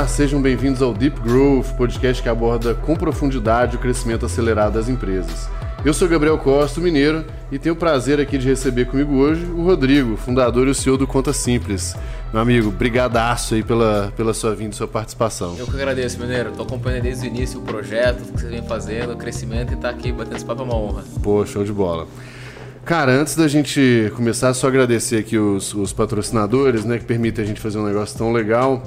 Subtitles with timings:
[0.00, 4.88] Olá, sejam bem-vindos ao Deep Growth, podcast que aborda com profundidade o crescimento acelerado das
[4.88, 5.46] empresas.
[5.84, 9.62] Eu sou Gabriel Costa, mineiro, e tenho o prazer aqui de receber comigo hoje o
[9.62, 11.94] Rodrigo, fundador e o CEO do Conta Simples.
[12.32, 15.54] Meu amigo, brigadaço aí pela, pela sua vinda e sua participação.
[15.58, 16.52] Eu que agradeço, mineiro.
[16.52, 19.76] Tô acompanhando desde o início o projeto, o que vocês vêm fazendo, o crescimento, e
[19.76, 21.04] tá aqui batendo esse papo é uma honra.
[21.22, 22.08] Pô, show de bola.
[22.86, 27.46] Cara, antes da gente começar, só agradecer aqui os, os patrocinadores, né, que permitem a
[27.46, 28.82] gente fazer um negócio tão legal.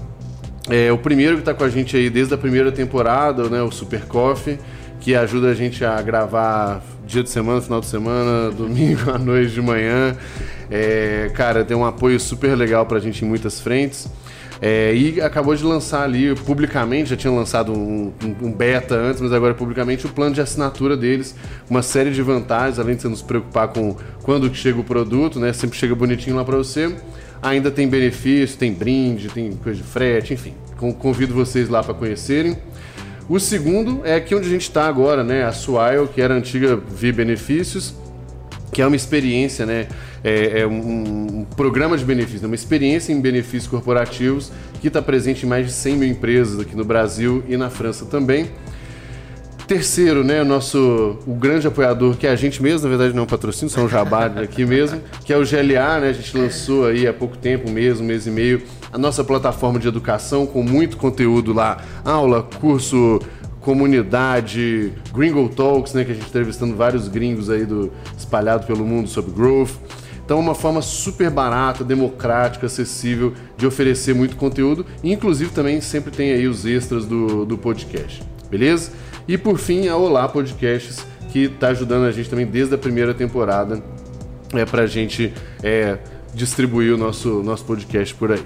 [0.70, 3.72] É, o primeiro que está com a gente aí desde a primeira temporada, né, o
[3.72, 4.58] Super Coffee,
[5.00, 9.54] que ajuda a gente a gravar dia de semana, final de semana, domingo à noite,
[9.54, 10.16] de manhã.
[10.72, 14.10] É, cara, tem um apoio super legal para a gente em muitas frentes.
[14.62, 19.34] É, e acabou de lançar ali publicamente, já tinha lançado um, um, beta antes, mas
[19.34, 21.36] agora publicamente o plano de assinatura deles,
[21.70, 25.52] uma série de vantagens, além de você nos preocupar com quando chega o produto, né?
[25.52, 26.96] Sempre chega bonitinho lá para você.
[27.44, 30.54] Ainda tem benefício, tem brinde, tem coisa de frete, enfim.
[30.98, 32.58] Convido vocês lá para conhecerem.
[33.28, 35.44] O segundo é aqui onde a gente está agora, né?
[35.44, 37.94] A Swile, que era antiga Vi Benefícios,
[38.72, 39.88] que é uma experiência, né?
[40.24, 42.48] É, é um, um, programa de benefícios, né?
[42.48, 46.78] uma experiência em benefícios corporativos que está presente em mais de 100 mil empresas aqui
[46.78, 48.50] no Brasil e na França também.
[49.74, 53.24] Terceiro, né, o nosso o grande apoiador, que é a gente mesmo, na verdade não
[53.24, 56.10] é um patrocínio, são um aqui mesmo, que é o GLA, né?
[56.10, 59.24] A gente lançou aí há pouco tempo, um mês, um mês e meio, a nossa
[59.24, 63.20] plataforma de educação com muito conteúdo lá, aula, curso,
[63.62, 68.86] comunidade, Gringo Talks, né, que a gente está entrevistando vários gringos aí do espalhado pelo
[68.86, 69.72] mundo sobre growth.
[70.24, 74.86] Então, uma forma super barata, democrática, acessível de oferecer muito conteúdo.
[75.04, 78.22] E, inclusive, também sempre tem aí os extras do, do podcast.
[78.52, 78.92] Beleza?
[79.28, 83.14] E, por fim, a Olá Podcasts, que está ajudando a gente também desde a primeira
[83.14, 83.82] temporada
[84.54, 85.98] é, para a gente é,
[86.34, 88.46] distribuir o nosso, nosso podcast por aí.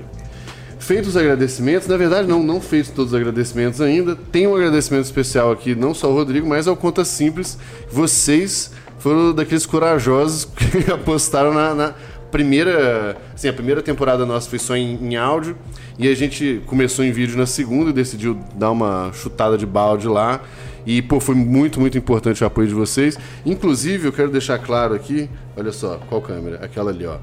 [0.79, 5.03] Feitos os agradecimentos, na verdade não, não feitos todos os agradecimentos ainda, tem um agradecimento
[5.03, 7.57] especial aqui, não só ao Rodrigo, mas ao Conta Simples.
[7.91, 11.93] Vocês foram daqueles corajosos que apostaram na, na
[12.31, 13.17] primeira.
[13.33, 15.57] Assim, a primeira temporada nossa foi só em, em, áudio.
[15.97, 20.07] E a gente começou em vídeo na segunda e decidiu dar uma chutada de balde
[20.07, 20.41] lá.
[20.85, 23.17] E, pô, foi muito, muito importante o apoio de vocês.
[23.45, 26.63] Inclusive, eu quero deixar claro aqui, olha só, qual câmera?
[26.63, 27.17] Aquela ali, ó.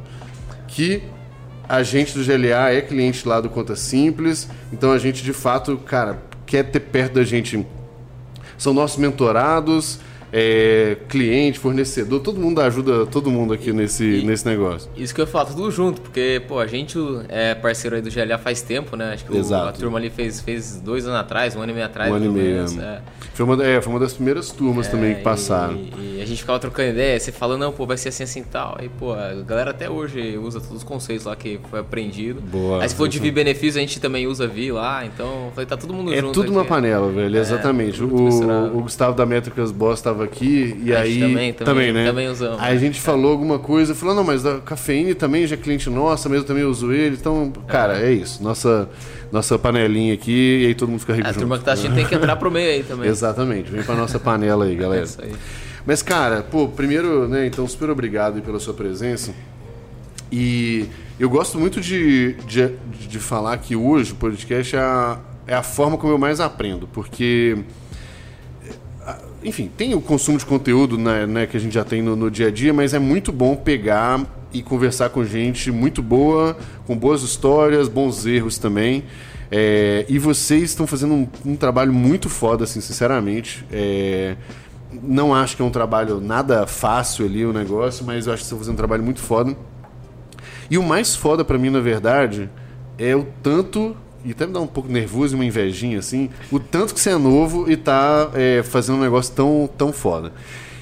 [0.68, 1.02] Que
[1.68, 4.48] a gente do GLA é cliente lá do Conta Simples.
[4.72, 7.66] Então a gente, de fato, cara, quer ter perto da gente.
[8.58, 9.98] São nossos mentorados
[10.36, 14.90] é, cliente, fornecedor, todo mundo ajuda todo mundo aqui nesse, e, nesse negócio.
[14.96, 18.36] Isso que eu falo, tudo junto, porque, pô, a gente é parceiro aí do GLA
[18.36, 19.12] faz tempo, né?
[19.12, 21.86] Acho que o, a turma ali fez, fez dois anos atrás, um ano e meio
[21.86, 22.10] atrás.
[22.10, 22.64] Um ano e meio.
[22.80, 23.00] É.
[23.32, 25.76] Foi, uma, é, foi uma das primeiras turmas é, também que passaram.
[25.76, 28.40] E, e, a gente ficava trocando ideia, você falando, não, pô, vai ser assim, assim
[28.40, 28.76] e tal.
[28.80, 32.40] Aí, pô, a galera até hoje usa todos os conceitos lá que foi aprendido.
[32.40, 32.82] Boa.
[32.82, 35.76] Aí se for de Vi benefício, a gente também usa Vi lá, então falei, tá
[35.76, 36.30] todo mundo é junto.
[36.30, 36.52] É tudo aqui.
[36.52, 38.02] uma panela, velho, exatamente.
[38.02, 42.06] O, o, Gustavo da Métricas Boss estava aqui e aí também, também, também, né?
[42.06, 42.60] Também usamos.
[42.60, 45.88] Aí a gente falou alguma coisa, falou, não, mas a cafeína também já é cliente
[45.88, 47.16] nossa, mas eu também uso ele.
[47.16, 48.42] Então, cara, é, é isso.
[48.42, 48.88] Nossa,
[49.30, 51.28] nossa panelinha aqui e aí todo mundo fica rico.
[51.28, 51.40] A junto.
[51.40, 53.08] turma que tá assistindo tem que entrar pro meio aí também.
[53.10, 55.02] Exatamente, vem pra nossa panela aí, galera.
[55.02, 55.32] É isso aí.
[55.86, 59.34] Mas, cara, pô, primeiro, né, então, super obrigado pela sua presença.
[60.32, 62.72] E eu gosto muito de, de,
[63.06, 66.88] de falar que hoje o podcast é a, é a forma como eu mais aprendo,
[66.92, 67.58] porque
[69.44, 72.30] enfim, tem o consumo de conteúdo né, né, que a gente já tem no, no,
[72.30, 76.56] dia a dia, mas é muito bom pegar e conversar com gente muito boa,
[76.86, 79.04] com boas histórias, bons erros também.
[79.50, 83.64] É, e vocês estão fazendo um, um, trabalho muito foda, assim, sinceramente.
[83.70, 84.36] É,
[85.02, 88.46] não acho que é um trabalho nada fácil ali o negócio, mas eu acho que
[88.46, 89.54] estão fazendo um trabalho muito foda.
[90.70, 92.48] E o mais foda para mim, na verdade,
[92.96, 96.58] é o tanto e até me dá um pouco nervoso e uma invejinha, assim, o
[96.58, 100.32] tanto que você é novo e tá é, fazendo um negócio tão, tão foda.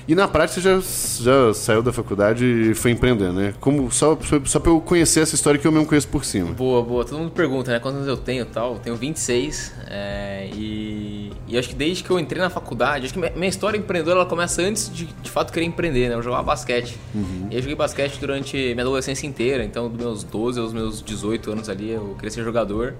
[0.06, 3.54] E na prática você já, já saiu da faculdade e foi empreendendo, né?
[3.60, 6.50] Como, só, só pra eu conhecer essa história que eu mesmo conheço por cima.
[6.52, 7.04] Boa, boa.
[7.04, 7.78] Todo mundo pergunta, né?
[7.78, 8.74] Quantos anos eu tenho tal?
[8.74, 9.72] Eu tenho 26.
[9.86, 13.78] É, e, e acho que desde que eu entrei na faculdade, acho que minha história
[13.78, 16.16] empreendedora ela começa antes de de fato querer empreender, né?
[16.16, 16.98] Eu jogava basquete.
[17.14, 17.46] Uhum.
[17.50, 19.64] E eu joguei basquete durante minha adolescência inteira.
[19.64, 22.96] Então, dos meus 12 aos meus 18 anos ali, eu queria ser jogador.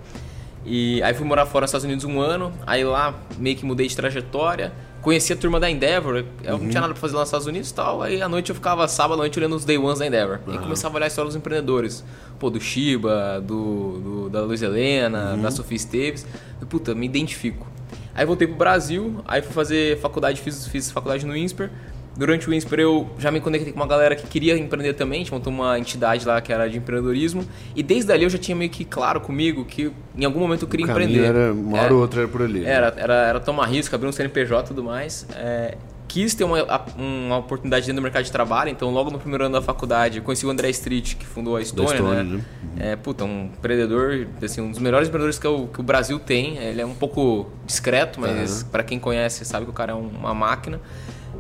[0.65, 3.87] E aí fui morar fora nos Estados Unidos um ano, aí lá meio que mudei
[3.87, 4.73] de trajetória.
[5.01, 6.63] Conheci a turma da Endeavor, eu uhum.
[6.63, 8.03] não tinha nada pra fazer lá nos Estados Unidos e tal.
[8.03, 10.39] Aí à noite eu ficava sábado à noite olhando os day ones da Endeavor.
[10.47, 10.55] Uhum.
[10.55, 12.05] E começava a olhar a história dos empreendedores.
[12.39, 15.43] Pô, do Shiba, do, do da Luiz Helena, uhum.
[15.43, 16.25] da Sofia Esteves.
[16.61, 17.67] E, puta, me identifico.
[18.15, 21.71] Aí voltei pro Brasil, aí fui fazer faculdade, fiz, fiz faculdade no INSPER.
[22.17, 25.25] Durante o INSPER eu já me conectei com uma galera que queria empreender também, a
[25.25, 27.45] gente montou uma entidade lá que era de empreendedorismo.
[27.75, 30.69] E desde ali eu já tinha meio que claro comigo que em algum momento eu
[30.69, 31.25] queria empreender.
[31.25, 32.61] Era, uma hora é, ou outra era por ali.
[32.61, 32.71] né?
[32.71, 35.27] Era, era, era tomar risco, abrir um CNPJ e tudo mais.
[35.35, 35.77] É,
[36.07, 36.59] quis ter uma,
[36.99, 40.23] uma oportunidade dentro do mercado de trabalho, então logo no primeiro ano da faculdade eu
[40.23, 42.37] conheci o André Street, que fundou a Estônia, Estônia, né?
[42.77, 42.93] né?
[42.93, 46.59] É, puta, um empreendedor, assim, um dos melhores empreendedores que o, que o Brasil tem.
[46.59, 50.09] Ele é um pouco discreto, mas para quem conhece sabe que o cara é um-
[50.09, 50.79] uma máquina.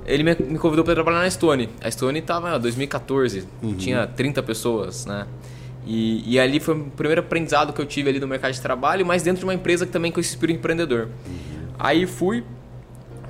[0.04, 1.68] Ele me, me convidou para trabalhar na Stone.
[1.80, 3.46] A Stone estava em 2014,
[3.78, 5.26] tinha 30 pessoas, né?
[5.86, 9.04] E, e ali foi o primeiro aprendizado que eu tive ali no mercado de trabalho,
[9.04, 11.08] mas dentro de uma empresa que também com esse espírito empreendedor.
[11.78, 12.44] Aí fui,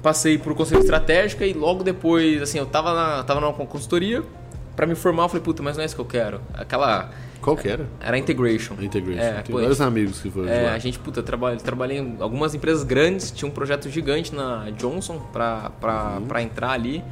[0.03, 4.23] passei por conselho estratégica e logo depois, assim, eu tava na, tava numa consultoria
[4.77, 6.41] para me formar, eu falei, puta, mas não é isso que eu quero.
[6.53, 7.11] Aquela
[7.43, 7.87] Qual que era?
[8.01, 8.75] era a integration.
[8.79, 9.21] A Integration.
[9.23, 10.73] É, Tem vários amigos que foram é, lá.
[10.75, 15.19] a gente, puta, eu trabalhei, em algumas empresas grandes, tinha um projeto gigante na Johnson
[15.33, 16.27] pra, pra, Uhum.
[16.27, 17.03] pra entrar ali.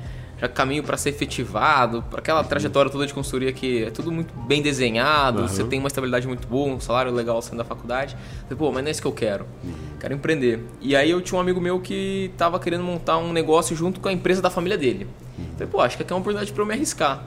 [0.40, 4.32] Já caminho para ser efetivado, para aquela trajetória toda de consultoria que é tudo muito
[4.46, 5.48] bem desenhado, Uhum.
[5.48, 8.16] você tem uma estabilidade muito boa, um salário legal saindo da faculdade.
[8.44, 9.44] Falei, pô, mas não é isso que eu quero.
[9.62, 9.72] Uhum.
[10.00, 10.64] Quero empreender.
[10.80, 14.08] E aí eu tinha um amigo meu que tava querendo montar um negócio junto com
[14.08, 15.06] a empresa da família dele.
[15.38, 15.44] Uhum.
[15.58, 17.22] Falei, pô, acho que aqui é uma oportunidade para eu me arriscar.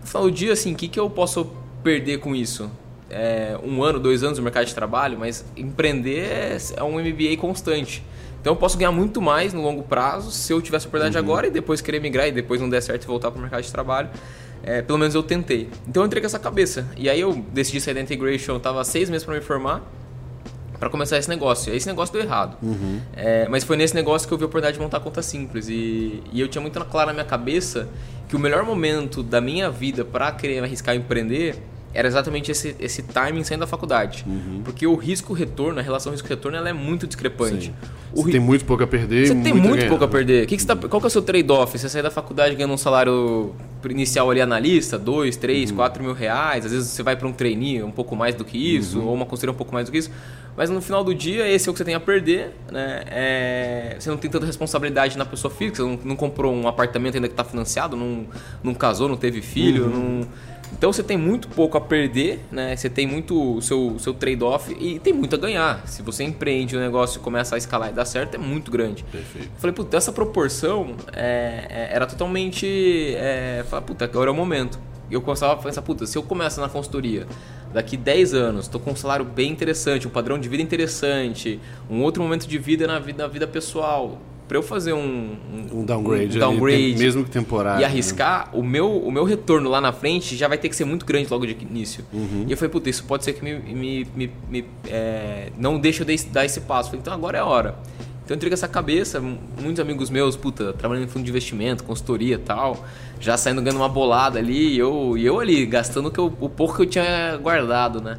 [0.00, 1.50] No final do dia, assim, o que, que eu posso
[1.84, 2.70] perder com isso?
[3.10, 7.36] É, um ano, dois anos no mercado de trabalho, mas empreender é, é um MBA
[7.38, 8.02] constante.
[8.40, 11.46] Então eu posso ganhar muito mais no longo prazo se eu tivesse a oportunidade agora
[11.46, 13.70] e depois querer migrar e depois não der certo e voltar para o mercado de
[13.70, 14.08] trabalho.
[14.62, 15.68] É, pelo menos eu tentei.
[15.86, 16.86] Então eu entrei com essa cabeça.
[16.96, 19.82] E aí eu decidi sair da Integration, eu tava seis meses para me formar
[20.78, 21.72] para começar esse negócio.
[21.72, 22.58] E esse negócio deu errado.
[23.16, 25.68] É, mas foi nesse negócio que eu vi a oportunidade de montar a conta simples.
[25.68, 27.88] E, e eu tinha muito claro na minha cabeça
[28.28, 31.56] que o melhor momento da minha vida para querer arriscar empreender
[31.94, 34.26] era exatamente esse, esse timing saindo da faculdade.
[34.64, 37.72] Porque o risco-retorno, a relação risco-retorno, ela é muito discrepante.
[38.16, 39.88] Ri- tem muito pouco a perder você tem muito, ganhar.
[39.88, 40.46] pouco a perder.
[40.46, 41.78] Que que tá- qual que é o seu trade-off?
[41.78, 43.54] Você sair da faculdade ganhando um salário
[43.88, 45.76] inicial ali analista, 2, 3, Uhum.
[45.76, 46.64] 4 mil reais.
[46.66, 49.06] Às vezes você vai para um trainee um pouco mais do que isso, Uhum.
[49.06, 50.10] ou uma consultoria um pouco mais do que isso.
[50.56, 52.54] Mas no final do dia, esse é o que você tem a perder.
[52.72, 53.02] Né?
[53.06, 57.16] É, você não tem tanta responsabilidade na pessoa física, você não, não comprou um apartamento
[57.16, 58.26] ainda que está financiado, não,
[58.62, 60.20] não casou, não teve filho, Uhum.
[60.20, 60.28] não...
[60.76, 62.74] Então você tem muito pouco a perder, né?
[62.76, 65.86] Você tem muito o seu, o seu trade-off e tem muito a ganhar.
[65.86, 69.04] Se você empreende um negócio e começa a escalar e dar certo, é muito grande.
[69.04, 69.46] Perfeito.
[69.46, 72.66] Eu falei, puta, essa proporção é, é, era totalmente.
[73.16, 74.78] É, falar, puta, agora é o momento.
[75.10, 77.26] E eu começava a pensar, puta, se eu começo na consultoria
[77.72, 82.02] daqui 10 anos, tô com um salário bem interessante, um padrão de vida interessante, um
[82.02, 85.36] outro momento de vida na vida, na vida pessoal, para eu fazer um,
[85.72, 87.78] Um downgrade, um downgrade mesmo que temporário.
[87.78, 87.86] e né?
[87.86, 91.06] arriscar, o, meu, o meu retorno lá na frente já vai ter que ser muito
[91.06, 92.04] grande logo de início.
[92.12, 92.44] Uhum.
[92.46, 96.02] E eu falei, puta, isso pode ser que me, me, me, me, é, não deixe
[96.02, 96.90] eu dar- esse passo.
[96.90, 97.74] Falei, então agora é a hora.
[98.24, 101.84] Então eu entrei com essa cabeça, muitos amigos meus, puta, trabalhando em fundo de investimento,
[101.84, 102.82] consultoria e tal,
[103.20, 106.32] já saindo ganhando uma bolada ali, e eu, e eu ali, gastando o, que eu-
[106.40, 108.18] o pouco que eu tinha guardado, né?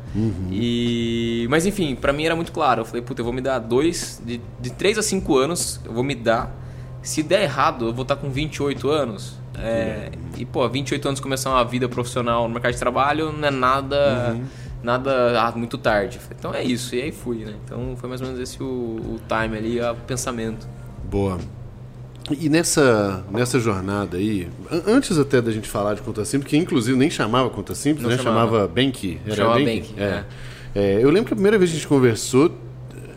[0.52, 2.82] E, mas enfim, pra mim era muito claro.
[2.82, 5.92] Eu falei, puta, eu vou me dar dois, de, de três a cinco anos, eu
[5.92, 6.52] vou me dar.
[7.02, 9.36] Se der errado, eu vou estar com 28 anos.
[9.58, 13.52] É, e, pô, 28 anos começar uma vida profissional no mercado de trabalho não é
[13.52, 14.38] nada.
[14.86, 16.20] Nada ah, muito tarde.
[16.38, 17.56] Então é isso, e aí fui, né?
[17.66, 20.68] Então foi mais ou menos esse o, o time ali, o pensamento.
[21.10, 21.40] Boa.
[22.40, 26.58] E nessa, nessa jornada aí, an- antes até da gente falar de conta simples, que
[26.58, 28.18] inclusive nem chamava conta simples, Não né?
[28.18, 28.52] chamava.
[28.58, 29.20] Chamava Bank.
[29.26, 29.80] Era Chamava Bank?
[29.80, 30.24] Bank, É.
[30.76, 32.52] É, Eu lembro que a primeira vez que a gente conversou,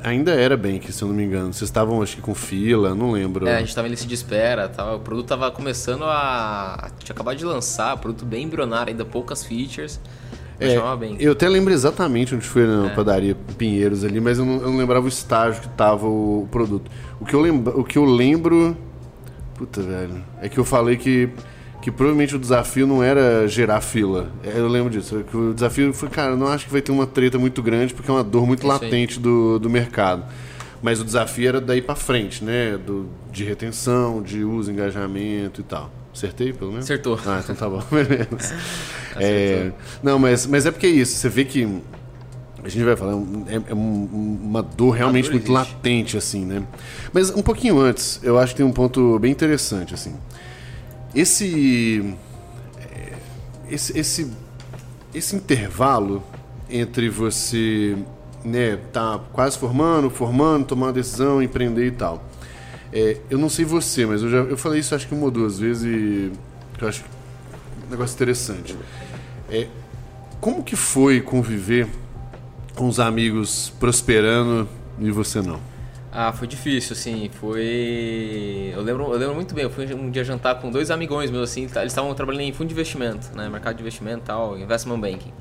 [0.03, 1.53] ainda era Bank, se eu não me engano.
[1.53, 3.47] Vocês estavam, acho que, com fila, não lembro.
[3.47, 6.91] É, a gente tava em lista de espera, tava, o produto tava começando a.
[6.99, 10.01] Tinha acabado de lançar, produto bem embrionário, ainda poucas features.
[10.61, 11.17] Mas É, bem.
[11.21, 12.67] eu até lembro exatamente onde foi É.
[12.67, 16.49] na padaria Pinheiros ali, mas eu não, eu não lembrava o estágio que tava o
[16.51, 16.91] produto.
[17.21, 18.77] O que eu, lembra, o que eu lembro.
[19.55, 20.23] Puta, velho.
[20.41, 21.29] É que eu falei que,
[21.83, 24.31] que provavelmente o desafio não era gerar fila.
[24.45, 25.25] É, Eu lembro disso.
[25.31, 27.95] Que o desafio foi, cara, eu não acho que vai ter uma treta muito grande,
[27.95, 28.81] porque é uma dor muito Isso aí.
[28.81, 30.25] latente do, do mercado.
[30.81, 32.77] Mas o desafio era daí pra frente, né?
[32.85, 35.91] Do, de retenção, de uso, engajamento e tal.
[36.19, 36.85] Acertei, pelo menos?
[36.85, 37.19] Acertou.
[37.27, 37.83] Ah, então tá bom.
[37.91, 38.55] Beleza.
[39.17, 39.71] É,
[40.03, 41.17] não, mas, mas é porque é isso.
[41.17, 41.81] Você vê que.
[42.63, 43.13] A gente vai falar,
[43.47, 45.73] é, é um- uma dor realmente dor muito existe.
[45.75, 46.65] latente, assim, né?
[47.13, 50.15] Mas um pouquinho antes, eu acho que tem um ponto bem interessante, assim.
[51.15, 52.15] Esse.
[52.81, 53.13] é,
[53.75, 54.31] Esse, esse,
[55.15, 56.23] esse intervalo
[56.69, 57.97] entre você,
[58.45, 62.23] né, tá quase formando, formando, tomar uma decisão, empreender e tal.
[62.93, 65.31] É, eu não sei você, mas eu já eu falei isso acho que uma ou
[65.31, 66.33] duas vezes e
[66.81, 67.05] eu acho
[67.87, 68.77] um negócio interessante.
[69.51, 69.67] É,
[70.41, 71.89] como que foi conviver
[72.75, 74.69] com os amigos prosperando
[74.99, 75.61] e você não?
[76.11, 78.73] Ah, foi difícil, assim, foi...
[78.75, 81.51] Eu lembro, eu lembro muito bem, eu fui um dia jantar com dois amigões meus,
[81.51, 84.99] assim, eles estavam trabalhando em fundo de investimento, né, mercado de investimento e tal, investment
[84.99, 85.33] banking.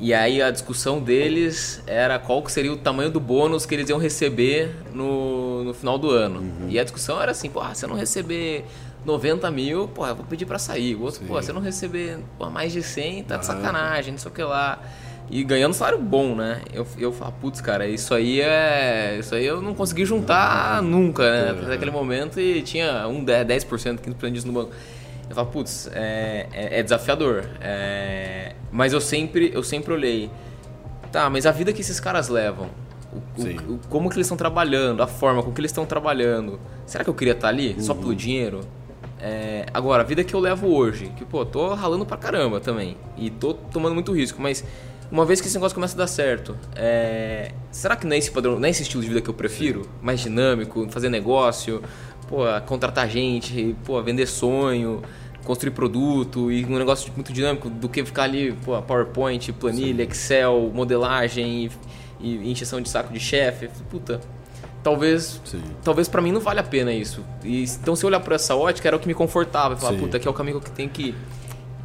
[0.00, 3.88] E aí a discussão deles era qual que seria o tamanho do bônus que eles
[3.88, 6.40] iam receber no, no final do ano.
[6.40, 6.68] Uhum.
[6.68, 8.64] E a discussão era assim, pô, se eu não receber
[9.04, 10.94] 90 mil, pô, eu vou pedir para sair.
[10.94, 11.26] O outro, Sim.
[11.26, 14.34] pô, se eu não receber pô, mais de 100, tá de sacanagem, não sei o
[14.34, 14.78] que lá.
[15.30, 16.62] E ganhando salário bom, né?
[16.72, 19.16] Eu, eu falo, putz, cara, isso aí é.
[19.18, 21.62] Isso aí eu não consegui juntar nunca, né?
[21.64, 21.68] É.
[21.68, 24.72] Naquele momento e tinha um 10%, 15% disso no banco.
[25.28, 27.48] Eu falo, putz, é, é, é desafiador.
[27.60, 30.30] É, mas eu sempre, eu sempre olhei,
[31.12, 32.70] tá, mas a vida que esses caras levam,
[33.12, 37.04] o, o, como que eles estão trabalhando, a forma com que eles estão trabalhando, será
[37.04, 37.80] que eu queria estar ali uhum.
[37.80, 38.60] só pelo dinheiro?
[39.20, 42.96] É, agora, a vida que eu levo hoje, que pô, tô ralando pra caramba também,
[43.16, 44.64] e tô tomando muito risco, mas
[45.10, 48.30] uma vez que esse negócio começa a dar certo, é, será que não é esse
[48.30, 49.88] padrão, não é esse estilo de vida que eu prefiro?
[50.02, 51.82] Mais dinâmico, fazer negócio,
[52.28, 55.02] pô, contratar gente, pô, vender sonho,
[55.44, 60.10] construir produto e um negócio muito dinâmico do que ficar ali, pô, PowerPoint, planilha, Sim.
[60.10, 61.70] Excel, modelagem
[62.20, 63.68] e, e encheção de saco de chefe.
[63.90, 64.20] Puta,
[64.82, 65.62] talvez Sim.
[65.82, 67.24] talvez para mim não vale a pena isso.
[67.42, 70.00] E, então se eu olhar por essa ótica era o que me confortava, falar, Sim.
[70.00, 71.14] puta, aqui é o caminho que eu tenho que ir.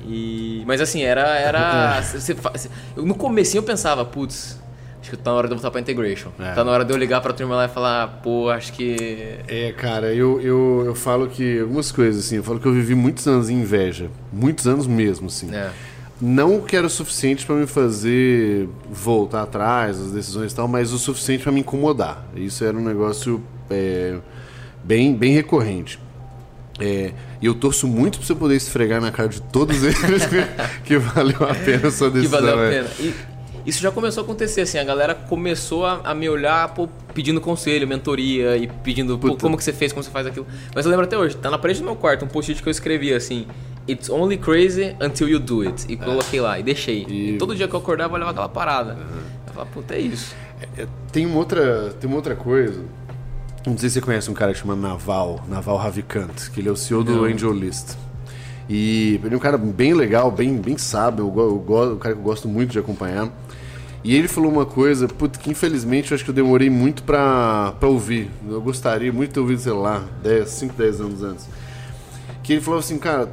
[0.06, 1.38] E, mas assim, era.
[1.38, 2.36] era você,
[2.98, 4.62] no começo eu pensava, putz,
[5.04, 6.30] acho que tá na hora de eu voltar pra integration.
[6.40, 6.54] É.
[6.54, 9.38] Tá na hora de eu ligar pra turma lá e falar, pô, acho que.
[9.48, 11.60] É, cara, eu, eu, eu falo que.
[11.60, 14.10] Algumas coisas, assim, eu falo que eu vivi muitos anos em inveja.
[14.32, 15.54] Muitos anos mesmo, assim.
[15.54, 15.70] É.
[16.22, 20.94] Não que era o suficiente para me fazer voltar atrás, as decisões e tal, mas
[20.94, 22.26] o suficiente para me incomodar.
[22.34, 24.16] Isso era um negócio é,
[24.84, 26.00] bem, bem recorrente.
[26.80, 30.24] É, e eu torço muito pra você poder esfregar na cara de todos eles
[30.86, 32.40] que, valeu a pena a sua decisão.
[32.40, 32.70] Que valeu a é.
[32.70, 32.90] pena.
[33.00, 33.33] E
[33.65, 37.39] isso já começou a acontecer, assim, a galera começou a, a me olhar pô, pedindo
[37.39, 40.46] conselho, mentoria e pedindo pô, como que você fez, como você faz aquilo.
[40.74, 42.72] Mas eu lembro até hoje, tá na parede do meu quarto um post-it que eu
[42.72, 43.48] escrevi assim.
[43.88, 45.86] It's only crazy until you do it.
[45.89, 45.98] E é.
[45.98, 47.05] coloquei lá e deixei.
[47.08, 47.32] E...
[47.32, 47.38] e...
[47.38, 48.93] todo dia que eu acordava eu olhava aquela parada.
[48.93, 49.20] Uhum.
[49.48, 50.36] Eu falava, puta, é isso.
[50.77, 52.82] É, tem, uma outra, tem uma outra coisa
[53.65, 56.72] não sei se você conhece um cara que chama Naval, Naval Ravikant, que ele é
[56.72, 57.96] o CEO do Angel List.
[58.70, 62.20] E ele é um cara bem legal, bem, bem sábio, eu, eu, um cara que
[62.20, 63.29] eu gosto muito de acompanhar.
[64.04, 67.74] E ele falou uma coisa, puto, que infelizmente eu acho que eu demorei muito pra,
[67.80, 68.30] pra ouvir.
[68.48, 71.48] Eu gostaria muito de ter ouvido, sei lá, 10, 5, 10 anos antes.
[72.44, 73.30] Que ele falou assim, cara,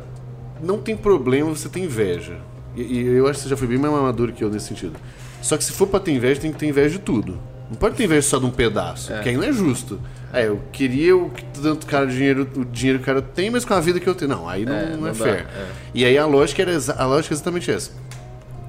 [0.62, 2.38] não tem problema você ter inveja.
[2.76, 4.94] E, e eu acho que você já foi bem mais maduro que eu nesse sentido.
[5.42, 7.40] Só que se for pra ter inveja, tem que ter inveja de tudo.
[7.68, 9.16] Não pode ter inveja só de um pedaço, é.
[9.16, 10.00] porque aí não é justo.
[10.32, 13.64] É, eu queria o que tanto cara dinheiro, o dinheiro que o cara tem, mas
[13.64, 14.30] com a vida que eu tenho.
[14.30, 15.46] Não, aí não é, não não é fair.
[15.46, 15.66] É.
[15.94, 17.90] E aí a lógica era a lógica é exatamente essa.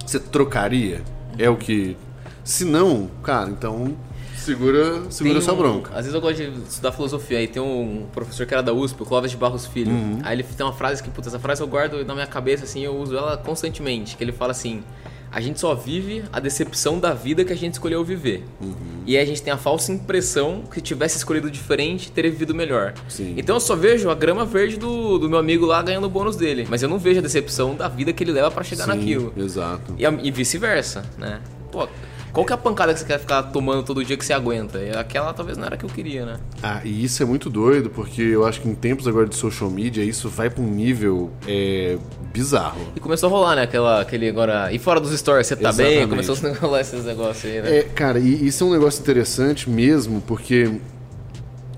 [0.06, 1.02] Você trocaria?
[1.38, 1.98] É o que.
[2.44, 3.96] Se não, cara, então
[4.36, 5.92] segura, segura um, sua bronca.
[5.92, 7.38] Às vezes eu gosto de estudar filosofia.
[7.38, 9.92] Aí tem um professor que era da USP, o Clóvis de Barros Filho.
[9.92, 10.20] Uhum.
[10.24, 12.82] Aí ele tem uma frase que, puta, essa frase eu guardo na minha cabeça, assim,
[12.82, 14.18] eu uso ela constantemente.
[14.18, 14.84] Que ele fala assim:
[15.32, 18.44] a gente só vive a decepção da vida que a gente escolheu viver.
[18.60, 18.76] Uhum.
[19.06, 22.54] E aí a gente tem a falsa impressão que se tivesse escolhido diferente, teria vivido
[22.54, 22.94] melhor.
[23.08, 23.36] Sim.
[23.38, 26.36] Então eu só vejo a grama verde do, do meu amigo lá ganhando o bônus
[26.36, 26.68] dele.
[26.70, 29.34] Mas eu não vejo a decepção da vida que ele leva para chegar Sim, naquilo.
[29.38, 29.96] Exato.
[29.98, 31.40] E, e vice-versa, né?
[31.72, 31.88] Pô,
[32.32, 34.80] qual que é a pancada que você quer ficar tomando todo dia que você aguenta?
[34.80, 36.40] E aquela talvez não era que eu queria, né?
[36.64, 39.70] Ah, e isso é muito doido, porque eu acho que em tempos agora de social
[39.70, 41.98] media, isso vai pra um nível é,
[42.34, 42.82] bizarro.
[42.96, 43.64] E começou a rolar, né?
[43.64, 44.72] Aquela, aquele agora.
[44.72, 46.00] E fora dos stories, você tá Exatamente.
[46.00, 46.08] bem?
[46.08, 47.78] Começou a rolar esses negócios aí, né?
[47.80, 50.72] É, cara, e isso é um negócio interessante mesmo, porque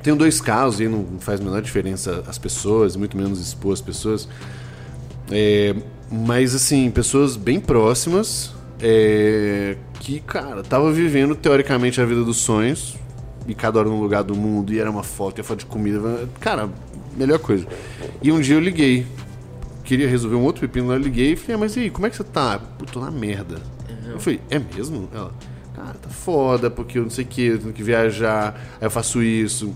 [0.03, 3.81] tem dois casos e não faz a menor diferença as pessoas, muito menos expor as
[3.81, 4.27] pessoas.
[5.31, 5.74] É,
[6.12, 8.51] mas assim, pessoas bem próximas
[8.85, 12.97] é, que, cara, tava vivendo teoricamente a vida dos sonhos,
[13.47, 15.65] e cada hora num lugar do mundo, e era uma foto, e a foto de
[15.67, 16.27] comida.
[16.41, 16.69] Cara,
[17.15, 17.65] melhor coisa.
[18.21, 19.07] E um dia eu liguei.
[19.85, 22.09] Queria resolver um outro pepino eu liguei e falei, ah, mas e aí, como é
[22.09, 22.59] que você tá?
[22.59, 23.55] Pô, tô na merda.
[23.89, 24.11] Uhum.
[24.11, 25.09] Eu falei, é mesmo?
[25.13, 25.31] Ela,
[25.73, 28.91] cara, tá foda, porque eu não sei o que, eu tenho que viajar, aí eu
[28.91, 29.73] faço isso,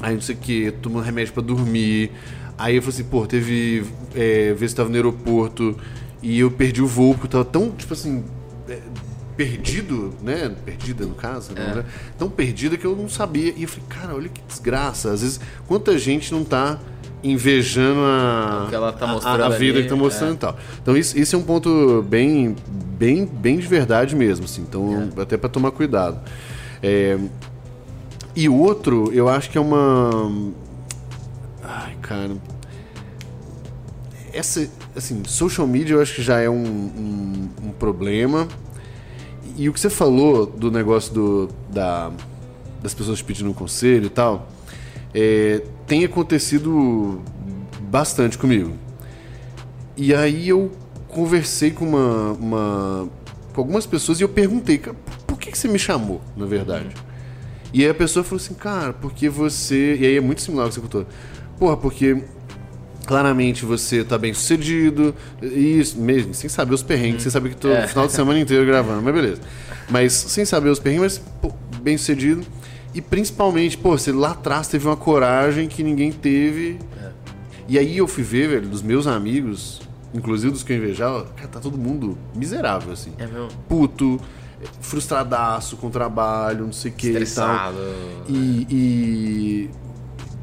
[0.00, 2.12] aí não sei o que, tomo remédio para dormir.
[2.56, 3.84] Aí eu falei assim, pô, teve.
[4.14, 5.76] É, vez que tava no aeroporto
[6.22, 8.24] e eu perdi o voo, porque eu tava tão, tipo assim,
[8.68, 8.78] é,
[9.36, 10.54] perdido, né?
[10.64, 11.74] Perdida no caso, é.
[11.74, 11.84] né?
[12.18, 13.54] Tão perdida que eu não sabia.
[13.56, 15.10] E eu falei, cara, olha que desgraça.
[15.10, 16.78] Às vezes, quanta gente não tá
[17.22, 20.34] invejando a, tá a, a, vida ali, que tá mostrando é.
[20.34, 20.56] e tal.
[20.82, 22.56] Então isso, isso é um ponto bem,
[22.98, 24.62] bem, bem de verdade mesmo, assim.
[24.62, 25.22] Então, é.
[25.22, 26.18] até para tomar cuidado.
[26.82, 27.18] É,
[28.34, 30.52] e outro, eu acho que é uma.
[31.62, 32.36] Ai, cara.
[34.32, 38.48] Essa, assim, social media eu acho que já é um, um, um problema.
[39.56, 42.10] E o que você falou do negócio do, da,
[42.82, 44.48] das pessoas pedindo um conselho e tal,
[45.14, 47.20] é, tem acontecido
[47.82, 48.72] bastante comigo.
[49.96, 50.70] E aí eu
[51.08, 53.08] conversei com uma, uma
[53.52, 54.78] com algumas pessoas e eu perguntei,
[55.26, 56.88] por que, que você me chamou, na verdade?
[57.72, 59.96] E aí a pessoa falou assim, cara, porque você.
[59.96, 61.06] E aí é muito similar ao que você contou.
[61.58, 62.24] Porra, porque
[63.10, 65.12] claramente você tá bem sucedido,
[65.42, 67.22] isso mesmo, sem saber os perrengues, hum.
[67.24, 67.84] sem saber que tô é.
[67.88, 69.40] final de semana inteiro gravando, mas beleza.
[69.88, 71.52] Mas sem saber os perrengues, mas pô,
[71.82, 72.46] bem sucedido.
[72.94, 76.78] E principalmente, pô, você lá atrás teve uma coragem que ninguém teve.
[77.02, 77.10] É.
[77.66, 79.80] E aí eu fui ver, velho, dos meus amigos,
[80.14, 83.12] inclusive dos que eu invejava, cara, tá todo mundo miserável, assim.
[83.18, 83.48] É mesmo?
[83.68, 84.20] Puto,
[84.80, 87.74] frustradaço com o trabalho, não sei o que e tal.
[88.28, 89.70] E, e,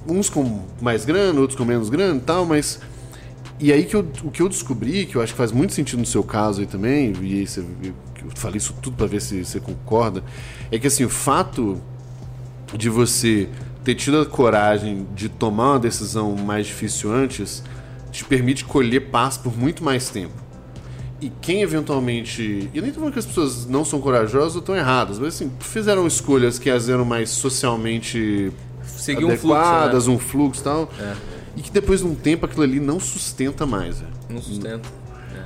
[0.08, 2.80] uns com mais grana, outros com menos grana e tal, mas.
[3.60, 6.00] E aí que eu, o que eu descobri, que eu acho que faz muito sentido
[6.00, 7.94] no seu caso aí também, e aí você, eu
[8.36, 10.24] falei isso tudo para ver se você concorda,
[10.72, 11.82] é que assim, o fato
[12.78, 13.50] de você
[13.84, 17.64] ter tido a coragem de tomar uma decisão mais difícil antes
[18.12, 20.34] te permite colher paz por muito mais tempo.
[21.20, 22.70] E quem eventualmente.
[22.74, 25.52] E nem tô falando que as pessoas não são corajosas ou estão erradas, mas assim,
[25.60, 28.52] fizeram escolhas que as eram mais socialmente
[29.08, 30.18] Seguir adequadas, um fluxo, né?
[30.18, 30.90] um fluxo e tal.
[31.00, 31.16] É.
[31.58, 34.00] E que depois de um tempo aquilo ali não sustenta mais.
[34.00, 34.12] Véio.
[34.30, 34.88] Não sustenta.
[35.34, 35.44] É.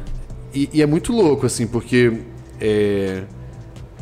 [0.53, 2.21] E, e, é muito louco, assim, porque
[2.59, 3.23] é,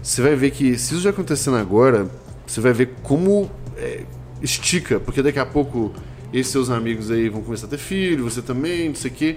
[0.01, 2.09] você vai ver que se isso já acontecendo agora,
[2.47, 4.03] você vai ver como é,
[4.41, 5.93] estica, porque daqui a pouco
[6.33, 9.35] esses seus amigos aí vão começar a ter filho, você também, não sei o quê.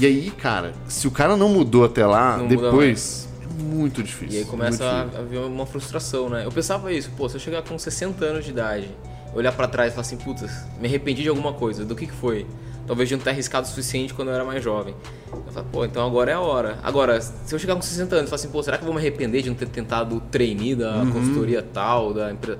[0.00, 4.40] E aí, cara, se o cara não mudou até lá, não depois é muito difícil.
[4.40, 6.44] E aí começa a, a ver uma frustração, né?
[6.44, 8.88] Eu pensava isso, pô, se eu chegar com 60 anos de idade,
[9.34, 10.42] olhar para trás e falar assim, putz,
[10.80, 12.46] me arrependi de alguma coisa, do que que foi?
[12.86, 14.94] Talvez de não ter arriscado o suficiente quando eu era mais jovem.
[15.32, 16.78] Eu falo, pô, então agora é a hora.
[16.82, 18.94] Agora, se eu chegar com 60 anos e falar assim, pô, será que eu vou
[18.94, 21.12] me arrepender de não ter tentado o trainee da uhum.
[21.12, 22.58] consultoria tal, da empresa?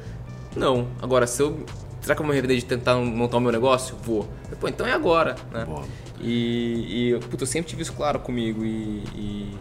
[0.57, 0.89] Não.
[1.03, 1.65] Agora, se eu
[2.05, 3.97] será que eu vou me arrepender de tentar montar o meu negócio?
[4.03, 4.29] Vou.
[4.61, 5.65] Pô, então é agora, né?
[5.65, 5.85] Boa.
[6.21, 9.59] E, e puta, eu sempre tive isso claro comigo e, e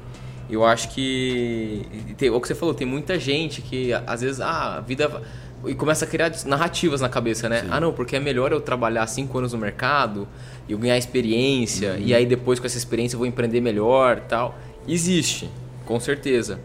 [0.49, 1.85] eu acho que
[2.17, 5.21] tem, o que você falou, tem muita gente que às vezes ah, a vida
[5.65, 7.61] e começa a criar narrativas na cabeça, né?
[7.61, 7.67] Sim.
[7.71, 10.27] Ah, não, porque é melhor eu trabalhar cinco anos no mercado
[10.67, 11.99] e eu ganhar experiência uhum.
[11.99, 14.57] e aí depois com essa experiência eu vou empreender melhor, tal.
[14.87, 15.49] Existe,
[15.85, 16.59] com certeza.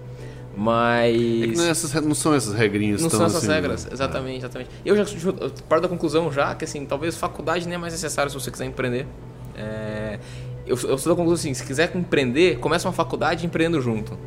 [0.57, 1.15] Mas.
[1.15, 3.91] É que não, é essas, não são essas regrinhas Não são essas assim, regras, né?
[3.93, 4.71] exatamente, exatamente.
[4.85, 8.31] Eu já eu paro da conclusão já que assim, talvez faculdade nem é mais necessário
[8.31, 9.07] se você quiser empreender.
[9.57, 10.19] É,
[10.67, 14.19] eu, eu sou da conclusão assim, se quiser empreender, começa uma faculdade empreendendo junto.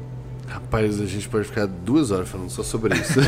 [0.51, 3.21] Rapaz, a gente pode ficar duas horas falando só sobre isso.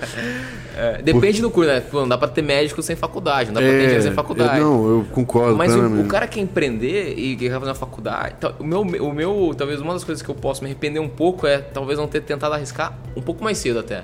[0.74, 1.48] é, depende Por...
[1.48, 1.82] do curso, né?
[1.92, 4.60] Não dá pra ter médico sem faculdade, não dá é, pra ter engenheiro sem faculdade.
[4.60, 5.58] Eu, não, eu concordo.
[5.58, 8.36] Mas o, o, cara quer empreender e quer fazer uma faculdade.
[8.58, 11.46] O, meu, o meu, talvez uma das coisas que eu posso me arrepender um pouco
[11.46, 14.02] é talvez não ter tentado arriscar um pouco mais cedo até.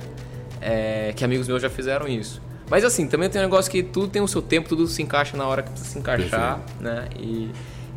[0.60, 2.42] É, que amigos meus já fizeram isso.
[2.68, 5.34] Mas assim, também tem um negócio que tudo tem o seu tempo, tudo se encaixa
[5.34, 6.82] na hora que precisa se encaixar, Perfeito.
[6.82, 7.08] né?
[7.18, 7.50] E.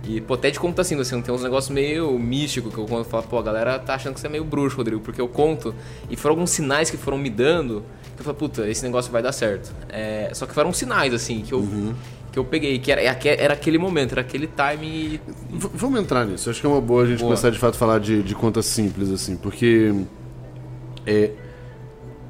[0.05, 2.85] E, pô, até de como tá assim, assim, tem uns negócios meio místicos que eu
[2.85, 5.29] conto, falo, pô, a galera tá achando que você é meio bruxo, Rodrigo, porque eu
[5.29, 5.73] conto,
[6.09, 9.23] e foram alguns sinais que foram me dando, que eu falei, puta, esse negócio vai
[9.23, 9.73] dar certo.
[9.87, 11.93] É, só que foram sinais, assim, que eu, uhum.
[12.33, 15.21] que eu peguei, que era, era aquele momento, era aquele time.
[15.49, 17.29] V vamos entrar nisso, acho que é uma boa a gente boa.
[17.29, 19.93] começar de fato a falar de, de contas simples, assim, porque.
[21.05, 21.31] É,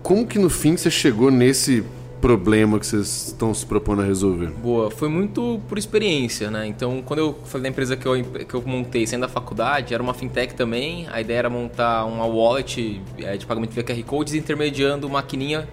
[0.03, 1.83] como que no fim você chegou nesse
[2.23, 4.47] problema que vocês estão se propondo a resolver?
[4.47, 6.65] Boa, foi muito por experiência, né?
[6.65, 10.01] Então, quando eu falei da empresa que eu, que eu montei saindo da faculdade, era
[10.01, 11.05] uma fintech também.
[11.11, 15.67] A ideia era montar uma wallet é, de pagamento via QR Code, intermediando maquininha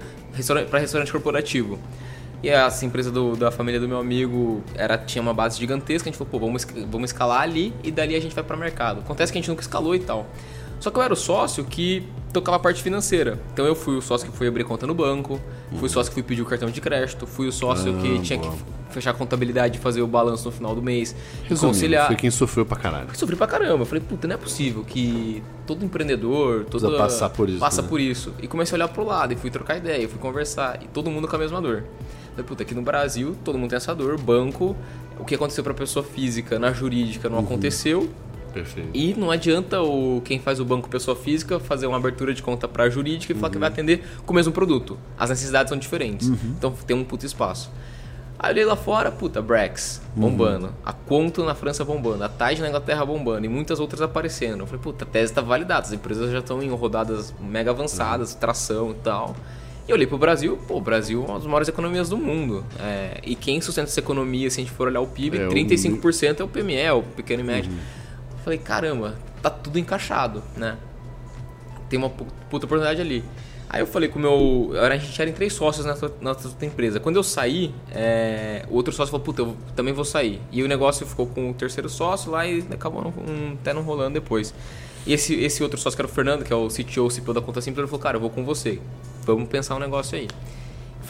[0.69, 1.79] para restaurante corporativo.
[2.43, 6.09] E essa empresa do, da família do meu amigo era, tinha uma base gigantesca.
[6.09, 8.59] A gente falou, pô, vamos, vamos escalar ali e dali a gente vai para o
[8.59, 9.03] mercado.
[9.03, 10.27] Acontece que a gente nunca escalou e tal.
[10.81, 13.39] Só que eu era o sócio que tocava a parte financeira.
[13.53, 15.41] Então eu fui o sócio que foi abrir conta no banco,
[15.77, 18.19] fui o sócio que fui pedir o cartão de crédito, fui o sócio ah, que
[18.21, 18.53] tinha boa.
[18.53, 18.59] que
[18.91, 22.07] fechar a contabilidade e fazer o balanço no final do mês, Resumindo, conciliar.
[22.09, 23.09] Foi quem sofreu pra caralho.
[23.17, 23.83] Sofri pra caramba.
[23.83, 27.59] Eu falei, puta, não é possível que todo empreendedor, todo passar por isso.
[27.59, 27.89] Passa né?
[27.89, 28.35] por isso.
[28.43, 31.29] E comecei a olhar pro lado e fui trocar ideia, fui conversar e todo mundo
[31.29, 31.85] com a mesma dor.
[32.31, 34.77] Eu falei, puta, aqui no Brasil todo mundo tem essa dor, banco,
[35.19, 37.45] o que aconteceu pra pessoa física na jurídica não uhum.
[37.45, 38.11] aconteceu
[38.53, 38.91] Perfeito.
[38.93, 42.67] E não adianta o quem faz o banco pessoa física fazer uma abertura de conta
[42.69, 43.41] para jurídica e uhum.
[43.41, 44.99] falar que vai atender com o mesmo produto.
[45.19, 46.29] As necessidades são diferentes.
[46.29, 46.55] Uhum.
[46.59, 47.71] Então tem um puto espaço.
[48.43, 50.69] Aí olhei lá fora, puta, Brex bombando.
[50.69, 50.73] Uhum.
[50.83, 52.25] A Conto na França bombando.
[52.25, 53.45] A Tide na Inglaterra bombando.
[53.45, 54.61] E muitas outras aparecendo.
[54.61, 55.87] Eu falei, puta, a tese está validada.
[55.87, 59.37] As empresas já estão em rodadas mega avançadas, tração e tal.
[59.87, 62.65] E eu olhei pro Brasil, pô, o Brasil é uma das maiores economias do mundo.
[62.79, 66.39] É, e quem sustenta essa economia, se a gente for olhar o PIB, é, 35%
[66.39, 66.43] o...
[66.43, 67.71] é o PME, é o pequeno e médio.
[67.71, 67.79] Uhum.
[68.43, 70.77] Falei, caramba, tá tudo encaixado, né?
[71.89, 73.25] Tem uma puta oportunidade ali.
[73.73, 74.73] Aí eu falei com o meu.
[74.81, 76.99] A gente era em três sócios na nossa outra empresa.
[76.99, 80.41] Quando eu saí, é, o outro sócio falou: Puta, eu também vou sair.
[80.51, 83.83] E o negócio ficou com o terceiro sócio lá e acabou não, não, até não
[83.83, 84.53] rolando depois.
[85.07, 87.33] E esse, esse outro sócio, que era o Fernando, que é o CTO, o CPO
[87.33, 88.81] da Conta Simples, ele falou: Cara, eu vou com você.
[89.25, 90.27] Vamos pensar um negócio aí.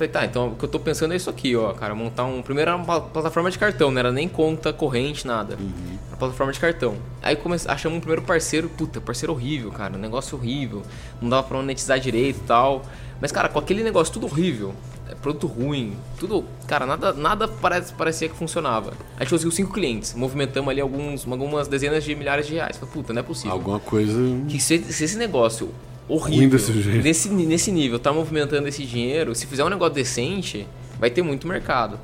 [0.01, 1.95] Falei: Tá, então o que eu tô pensando é isso aqui, ó, cara.
[1.95, 2.41] Montar um.
[2.41, 5.59] Primeiro era uma plataforma de cartão, não era nem conta corrente, nada.
[5.61, 5.99] Uhum.
[6.09, 6.97] Uma plataforma de cartão.
[7.23, 7.71] Aí comece...
[7.71, 9.95] achamos um primeiro parceiro, puta, parceiro horrível, cara.
[9.97, 10.83] Um negócio horrível.
[11.21, 12.83] Não dava pra monetizar direito e tal.
[13.21, 14.75] Mas, cara, com aquele negócio tudo horrível,
[15.07, 16.47] é, produto ruim, tudo.
[16.67, 18.95] Cara, nada, nada parece, parecia que funcionava.
[19.19, 22.79] A gente conseguiu cinco clientes, movimentamos ali alguns, algumas dezenas de milhares de reais.
[22.79, 23.53] Falei, puta, não é possível.
[23.53, 24.19] Alguma coisa.
[24.49, 25.69] Que se, se esse negócio
[26.11, 26.59] horrível,
[27.03, 30.67] nesse, nesse nível, tá movimentando esse dinheiro, se fizer um negócio decente,
[30.99, 31.99] vai ter muito mercado.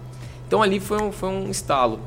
[0.47, 2.01] Então ali foi um, foi um estalo.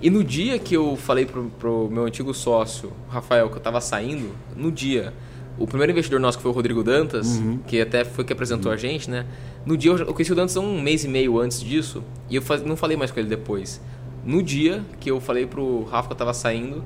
[0.00, 3.80] E no dia que eu falei pro, pro meu antigo sócio, Rafael, que eu tava
[3.80, 5.12] saindo, no dia
[5.56, 7.58] o primeiro investidor nosso, que foi o Rodrigo Dantas, uhum.
[7.66, 8.74] que até foi que apresentou uhum.
[8.74, 9.24] a gente, né?
[9.64, 12.76] No dia, eu conheci o Dantas um mês e meio antes disso, e eu não
[12.76, 13.80] falei mais com ele depois.
[14.24, 16.84] No dia que eu falei pro Rafa que eu tava saindo,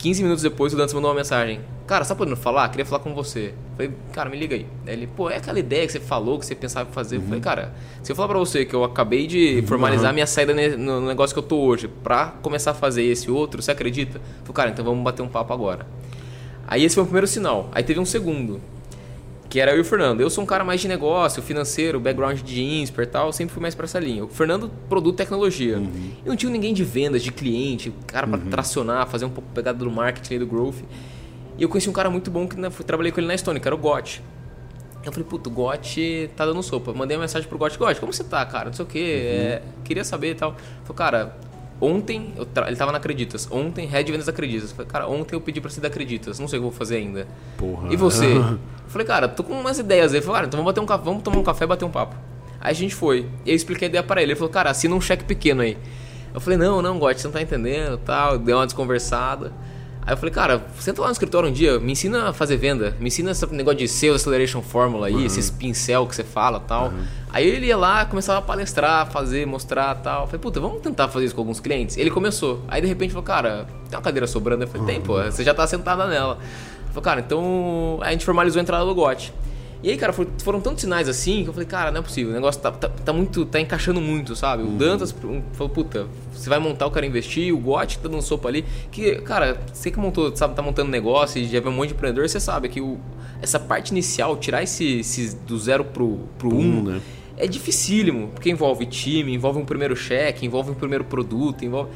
[0.00, 1.60] 15 minutos depois o Dantas mandou uma mensagem.
[1.86, 2.68] Cara, tá podendo falar?
[2.70, 3.52] Queria falar com você.
[3.76, 4.66] Falei, cara, me liga aí.
[4.86, 4.94] aí.
[4.94, 7.16] Ele, pô, é aquela ideia que você falou, que você pensava em fazer.
[7.16, 7.22] Uhum.
[7.22, 9.66] Eu falei, cara, se eu falar pra você que eu acabei de uhum.
[9.66, 13.60] formalizar minha saída no negócio que eu tô hoje, pra começar a fazer esse outro,
[13.60, 14.16] você acredita?
[14.16, 15.86] Eu falei, cara, então vamos bater um papo agora.
[16.66, 17.68] Aí esse foi o primeiro sinal.
[17.72, 18.58] Aí teve um segundo,
[19.50, 20.20] que era eu e o Fernando.
[20.20, 23.60] Eu sou um cara mais de negócio, financeiro, background de INSPER e tal, sempre fui
[23.60, 24.24] mais para essa linha.
[24.24, 25.76] O Fernando, produto tecnologia.
[25.76, 26.12] Uhum.
[26.24, 28.48] E não tinha ninguém de vendas, de cliente, cara para uhum.
[28.48, 30.76] tracionar, fazer um pouco pegada do marketing e do growth.
[31.58, 33.66] E eu conheci um cara muito bom que né, trabalhei com ele na Estônia, que
[33.66, 34.22] era o Gotti.
[35.04, 36.92] Eu falei, puto, o Gotti tá dando sopa.
[36.92, 38.66] Mandei uma mensagem pro Gotti, Gotti, como você tá, cara?
[38.66, 39.46] Não sei o quê, uhum.
[39.46, 40.54] é, queria saber e tal.
[40.84, 41.36] Falei, cara,
[41.80, 42.34] Ontem,
[42.66, 43.48] ele tava na Acreditas.
[43.50, 44.70] Ontem, Red Vendas Acreditas.
[44.70, 46.38] Falei, cara, ontem eu pedi pra ser da Acreditas.
[46.38, 47.26] Não sei o que eu vou fazer ainda.
[47.56, 47.92] Porra.
[47.92, 48.34] E você?
[48.86, 50.18] falei, cara, tô com umas ideias aí.
[50.18, 52.14] Ele falou, cara, então vamos, bater um vamos tomar um café e bater um papo.
[52.60, 53.26] Aí a gente foi.
[53.46, 54.32] E eu expliquei a ideia para ele.
[54.32, 55.78] Ele falou, cara, assina um cheque pequeno aí.
[56.34, 58.38] Eu falei, não, não, Gotti, você não tá entendendo tal.
[58.38, 59.50] Deu uma desconversada.
[60.02, 62.96] Aí eu falei, cara, senta lá no escritório um dia, me ensina a fazer venda,
[62.98, 65.24] me ensina esse negócio de Sales Acceleration Formula aí, uhum.
[65.24, 66.86] esses pincel que você fala tal.
[66.86, 67.04] Uhum.
[67.32, 70.22] Aí ele ia lá, começava a palestrar, fazer, mostrar tal.
[70.22, 71.96] Eu falei, puta, vamos tentar fazer isso com alguns clientes?
[71.96, 72.62] Ele começou.
[72.66, 74.64] Aí de repente falou, cara, tem uma cadeira sobrando?
[74.64, 76.38] Eu falei, tem, pô, você já tá sentada nela.
[76.88, 79.32] Falei, cara, então a gente formalizou a entrada do GOT.
[79.82, 82.32] E aí, cara, foram tantos sinais assim que eu falei, cara, não é possível.
[82.32, 83.46] O negócio tá, tá, tá muito.
[83.46, 84.62] tá encaixando muito, sabe?
[84.62, 84.76] O uhum.
[84.76, 85.14] Dantas
[85.52, 88.64] falou, puta, você vai montar, o cara investir, o Gotti tá dando sopa ali.
[88.90, 91.94] Que, cara, você que montou, sabe, tá montando negócio e já vê um monte de
[91.94, 92.98] empreendedor, você sabe que o,
[93.40, 97.00] essa parte inicial, tirar esse, esse do zero pro, pro um, né?
[97.38, 101.90] é dificílimo, porque envolve time, envolve um primeiro cheque, envolve um primeiro produto, envolve.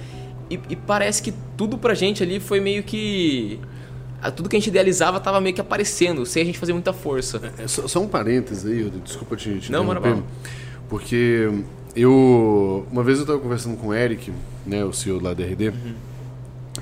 [0.51, 3.61] E, e parece que tudo pra gente ali foi meio que
[4.31, 7.53] tudo que a gente idealizava estava meio que aparecendo, sem a gente fazer muita força.
[7.59, 10.25] É, é, só, só, um parênteses aí, desculpa te, te Não, mano,
[10.89, 11.51] Porque
[11.95, 12.87] eu.
[12.91, 14.33] Uma vez eu estava conversando com o Eric,
[14.67, 15.95] né, o CEO lá da RD, uhum.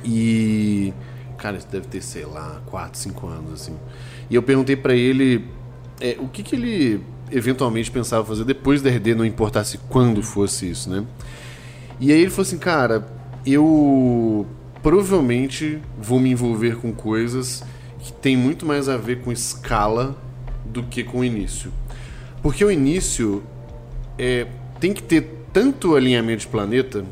[0.04, 0.92] e.
[1.38, 3.76] Cara, isso deve ter, sei lá, 4, 5 anos, assim.
[4.30, 5.44] E eu perguntei para ele
[6.00, 7.00] é, o que, que ele
[7.30, 11.04] eventualmente pensava fazer depois da RD, não importasse quando fosse isso, né?
[12.00, 13.06] E aí ele falou assim, cara,
[13.46, 14.46] eu
[14.82, 17.62] provavelmente vou me envolver com coisas
[18.00, 20.16] que tem muito mais a ver com escala
[20.64, 21.72] do que com o início.
[22.42, 23.42] Porque o início
[24.18, 24.46] é,
[24.80, 27.04] tem que ter tanto alinhamento de planeta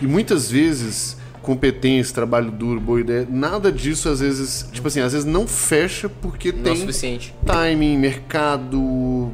[0.00, 5.12] e muitas vezes competência, trabalho duro, boa ideia, nada disso às vezes, tipo assim, às
[5.12, 7.34] vezes não fecha porque não tem suficiente.
[7.44, 8.80] timing, mercado,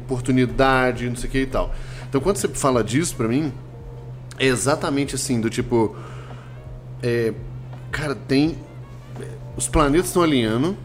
[0.03, 1.73] oportunidade, não sei o que e tal.
[2.09, 3.53] Então quando você fala disso para mim,
[4.39, 5.95] é exatamente assim, do tipo
[7.03, 7.33] é,
[7.91, 8.57] Cara, tem.
[9.55, 10.77] Os planetas estão alinhando.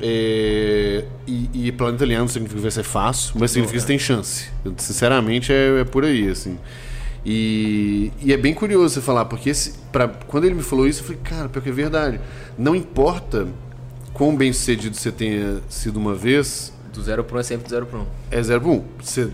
[0.00, 4.48] É, e, e planeta alinhando significa que vai ser fácil, mas significa que tem chance.
[4.76, 6.56] Sinceramente, é, é por aí, assim.
[7.26, 11.00] E, e, é bem curioso você falar, porque esse, pra, quando ele me falou isso,
[11.00, 12.20] eu falei, cara, pior que é verdade.
[12.56, 13.48] Não importa
[14.12, 16.72] quão bem sucedido você tenha sido uma vez.
[16.92, 18.06] Do zero para um é sempre do zero para um.
[18.30, 18.84] É zero para um.
[19.02, 19.30] Você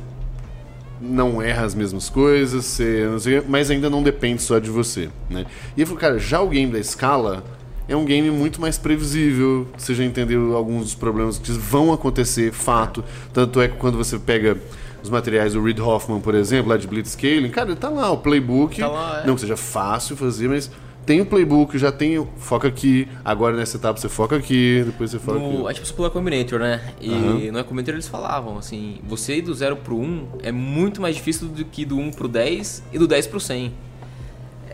[1.05, 5.09] não erra as mesmas coisas, você, mas ainda não depende só de você.
[5.29, 5.45] Né?
[5.77, 7.45] E eu falei, cara, já o game da escala
[7.87, 12.53] é um game muito mais previsível, você já entendeu alguns dos problemas que vão acontecer,
[12.53, 13.05] fato.
[13.33, 14.57] Tanto é que quando você pega
[15.03, 18.81] os materiais do Reid Hoffman, por exemplo, lá de Blitzscaling, cara, tá lá o playbook.
[18.81, 19.27] Tá lá, é.
[19.27, 20.71] Não que seja fácil fazer, mas
[21.05, 25.19] tem o playbook, já tem foca aqui, agora nessa etapa você foca aqui, depois você
[25.19, 25.71] foca no, aqui.
[25.71, 26.81] É tipo School Combinator, né?
[27.01, 27.53] E uhum.
[27.53, 31.17] no Combinator eles falavam, assim, você ir do 0 pro 1 um é muito mais
[31.17, 33.73] difícil do que do 1 um pro 10 e do 10 pro 100.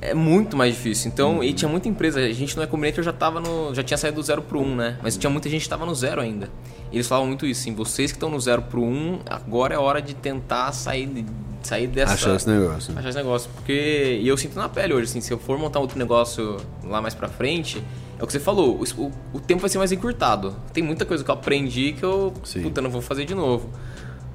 [0.02, 1.10] É muito mais difícil.
[1.12, 1.44] Então, uhum.
[1.44, 3.74] e tinha muita empresa, a gente no Ecombinate eu já tava no.
[3.74, 4.98] Já tinha saído do zero pro um, né?
[5.02, 6.48] Mas tinha muita gente que tava no zero ainda.
[6.90, 9.78] E eles falavam muito isso, assim, vocês que estão no zero pro um, agora é
[9.78, 11.24] hora de tentar sair,
[11.62, 12.14] sair dessa.
[12.14, 12.98] Achar esse negócio.
[12.98, 13.50] Achar esse negócio.
[13.54, 14.18] Porque.
[14.22, 17.14] E eu sinto na pele hoje, assim, se eu for montar outro negócio lá mais
[17.14, 17.82] pra frente,
[18.18, 20.56] é o que você falou, o, o tempo vai ser mais encurtado.
[20.72, 22.32] Tem muita coisa que eu aprendi que eu.
[22.42, 22.62] Sim.
[22.62, 23.68] Puta, não vou fazer de novo.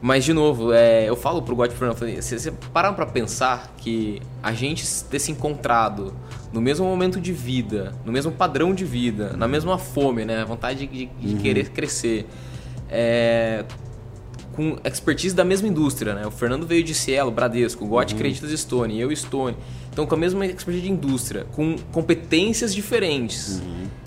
[0.05, 4.21] Mas, de novo, é, eu falo pro God Fernando, você, você parar pra pensar que
[4.43, 6.13] a gente ter se encontrado
[6.53, 10.45] no mesmo momento de vida, no mesmo padrão de vida, na mesma fome, né?
[10.45, 11.41] Vontade de, de uhum.
[11.41, 12.27] querer crescer.
[12.87, 13.65] É,
[14.55, 16.27] com expertise da mesma indústria, né?
[16.27, 18.17] O Fernando veio de Cielo, Bradesco, o God uhum.
[18.19, 19.57] Creditas Stone, eu Stone.
[19.91, 23.59] Então, com a mesma expertise de indústria, com competências diferentes.
[23.59, 24.04] Uhum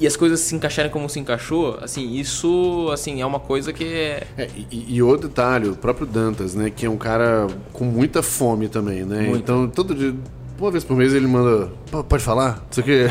[0.00, 3.84] e as coisas se encaixarem como se encaixou, assim, isso assim é uma coisa que
[3.84, 4.26] é...
[4.36, 8.22] é e, e outro detalhe, o próprio Dantas, né, que é um cara com muita
[8.22, 9.22] fome também, né?
[9.22, 9.38] Muito.
[9.38, 10.14] Então, todo dia,
[10.58, 11.70] uma vez por mês ele manda,
[12.08, 12.64] pode falar?
[12.70, 13.06] Isso aqui.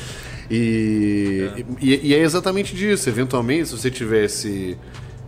[0.50, 1.64] e, é.
[1.80, 3.08] e, e é exatamente disso.
[3.08, 4.78] Eventualmente, se você tivesse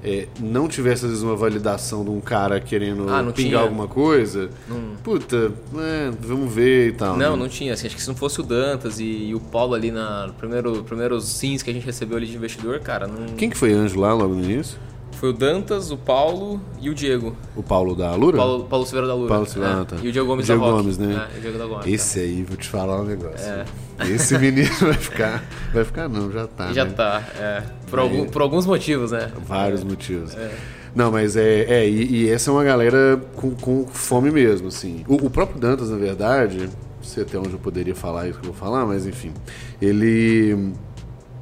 [0.09, 3.59] é, não tivesse às vezes uma validação de um cara querendo ah, pingar tinha.
[3.59, 4.97] alguma coisa, não...
[5.03, 7.16] puta, é, vamos ver e tal.
[7.16, 7.42] Não, né?
[7.42, 7.75] não tinha.
[7.75, 10.83] Assim, acho que se não fosse o Dantas e, e o Paulo ali na primeiro
[10.85, 13.35] primeiros sims que a gente recebeu ali de investidor, cara, não.
[13.37, 14.79] Quem que foi anjo lá logo no início?
[15.18, 17.37] Foi o Dantas, o Paulo e o Diego.
[17.57, 18.37] O Paulo da Lura?
[18.37, 19.29] Paulo, Paulo Silveira da Lura.
[19.29, 19.85] Paulo Silveira, é.
[19.85, 19.97] tá.
[20.01, 21.29] E o Diego Gomes Diego da Gomes, né?
[21.35, 22.25] É, o Diego da Gomes, Esse tá.
[22.25, 23.51] aí, vou te falar um negócio.
[23.51, 23.64] É.
[24.09, 25.44] Esse menino vai ficar.
[25.75, 26.73] Vai ficar não, já tá.
[26.73, 26.92] Já né?
[26.92, 27.64] tá, é.
[27.88, 29.31] Por, algum, por alguns motivos, né?
[29.46, 30.35] Vários motivos.
[30.37, 30.51] É.
[30.94, 31.62] Não, mas é.
[31.62, 35.05] é e, e, essa é uma galera com, com fome mesmo, assim.
[35.07, 38.46] O, o, próprio Dantas, na verdade, não sei até onde eu poderia falar isso que
[38.46, 39.33] eu vou falar, mas enfim.
[39.81, 40.72] Ele.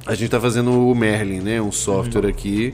[0.05, 1.61] A gente tá fazendo o Merlin, né?
[1.61, 2.29] Um software uhum.
[2.29, 2.73] aqui.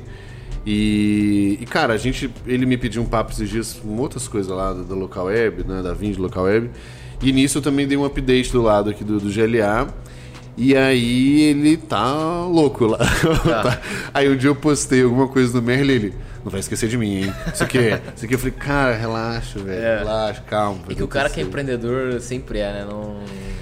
[0.65, 2.29] E, e, cara, a gente.
[2.45, 5.63] Ele me pediu um papo esses dias com outras coisas lá da, da local web,
[5.63, 5.81] né?
[5.81, 6.69] Da Vind local web.
[7.21, 9.87] E nisso eu também dei um update do lado aqui do, do GLA.
[10.55, 12.99] E aí ele tá louco lá.
[13.43, 13.79] Tá.
[14.13, 16.13] aí um dia eu postei alguma coisa no Merlin ele
[16.43, 17.33] não vai esquecer de mim, hein?
[17.53, 17.77] Isso aqui,
[18.15, 19.97] isso aqui eu falei, cara, relaxa, velho, é.
[19.99, 20.81] relaxa, calma.
[20.89, 22.85] E que o cara que é empreendedor sempre é, né?
[22.89, 23.17] Não,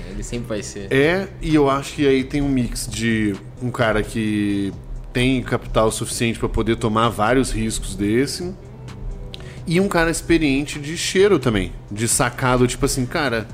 [0.10, 0.92] ele sempre vai ser.
[0.92, 4.74] É, e eu acho que aí tem um mix de um cara que
[5.14, 8.54] tem capital suficiente para poder tomar vários riscos desse
[9.68, 13.48] e um cara experiente de cheiro também, de sacado, tipo assim, cara,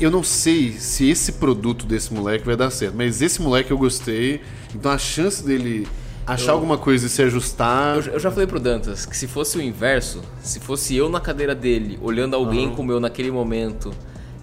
[0.00, 3.78] eu não sei se esse produto desse moleque vai dar certo, mas esse moleque eu
[3.78, 4.40] gostei,
[4.74, 5.86] então a chance dele
[6.26, 7.96] achar eu, alguma coisa e se ajustar.
[7.96, 11.20] Eu, eu, já falei pro Dantas que se fosse o inverso, se fosse eu na
[11.20, 12.74] cadeira dele, olhando alguém uhum.
[12.74, 13.92] como eu naquele momento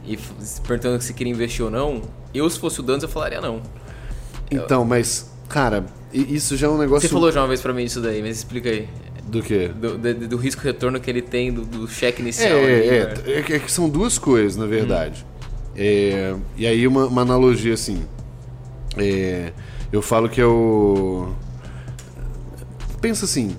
[0.06, 0.18] e
[0.66, 2.02] perguntando se queria investir ou não,
[2.34, 3.62] eu se fosse o Dantas eu falaria não.
[4.52, 4.86] Então, eu...
[4.86, 7.08] mas, cara, isso já é um negócio.
[7.08, 8.88] Você falou já uma vez pra mim isso daí, mas explica aí.
[9.24, 9.68] Do quê?
[9.68, 12.58] Do, do, do risco retorno que ele tem do, do cheque inicial.
[12.60, 13.14] É, é, né?
[13.26, 15.26] é, é, que são duas coisas, na verdade.
[15.30, 15.37] Hum.
[15.78, 18.04] É, e aí uma, uma analogia assim.
[18.98, 19.54] É,
[19.92, 21.36] eu falo que é o
[23.00, 23.56] pensa assim,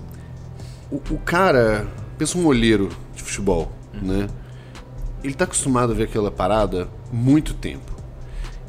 [0.90, 1.86] o, o cara,
[2.18, 4.00] pensa um olheiro de futebol, uhum.
[4.02, 4.28] né?
[5.22, 7.96] Ele tá acostumado a ver aquela parada muito tempo.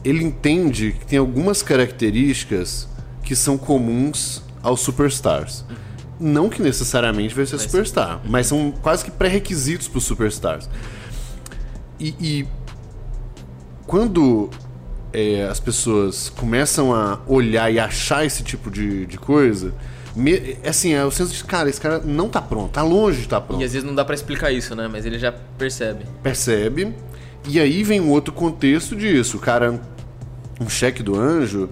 [0.04, 2.88] Ele entende que tem algumas características
[3.24, 5.66] que são comuns aos superstars.
[5.70, 5.76] Uhum.
[6.20, 8.30] Não que necessariamente vai ser vai superstar, ser.
[8.30, 10.70] mas são quase que pré-requisitos para os superstars.
[12.00, 12.48] E, e
[13.90, 14.52] quando
[15.12, 19.74] é, as pessoas começam a olhar e achar esse tipo de, de coisa,
[20.16, 23.24] me, assim, é o senso de, cara, esse cara não tá pronto, tá longe de
[23.24, 23.60] estar tá pronto.
[23.60, 24.88] E às vezes não dá para explicar isso, né?
[24.88, 26.06] Mas ele já percebe.
[26.22, 26.94] Percebe.
[27.48, 29.38] E aí vem um outro contexto disso.
[29.38, 29.82] O cara,
[30.62, 31.68] um cheque do anjo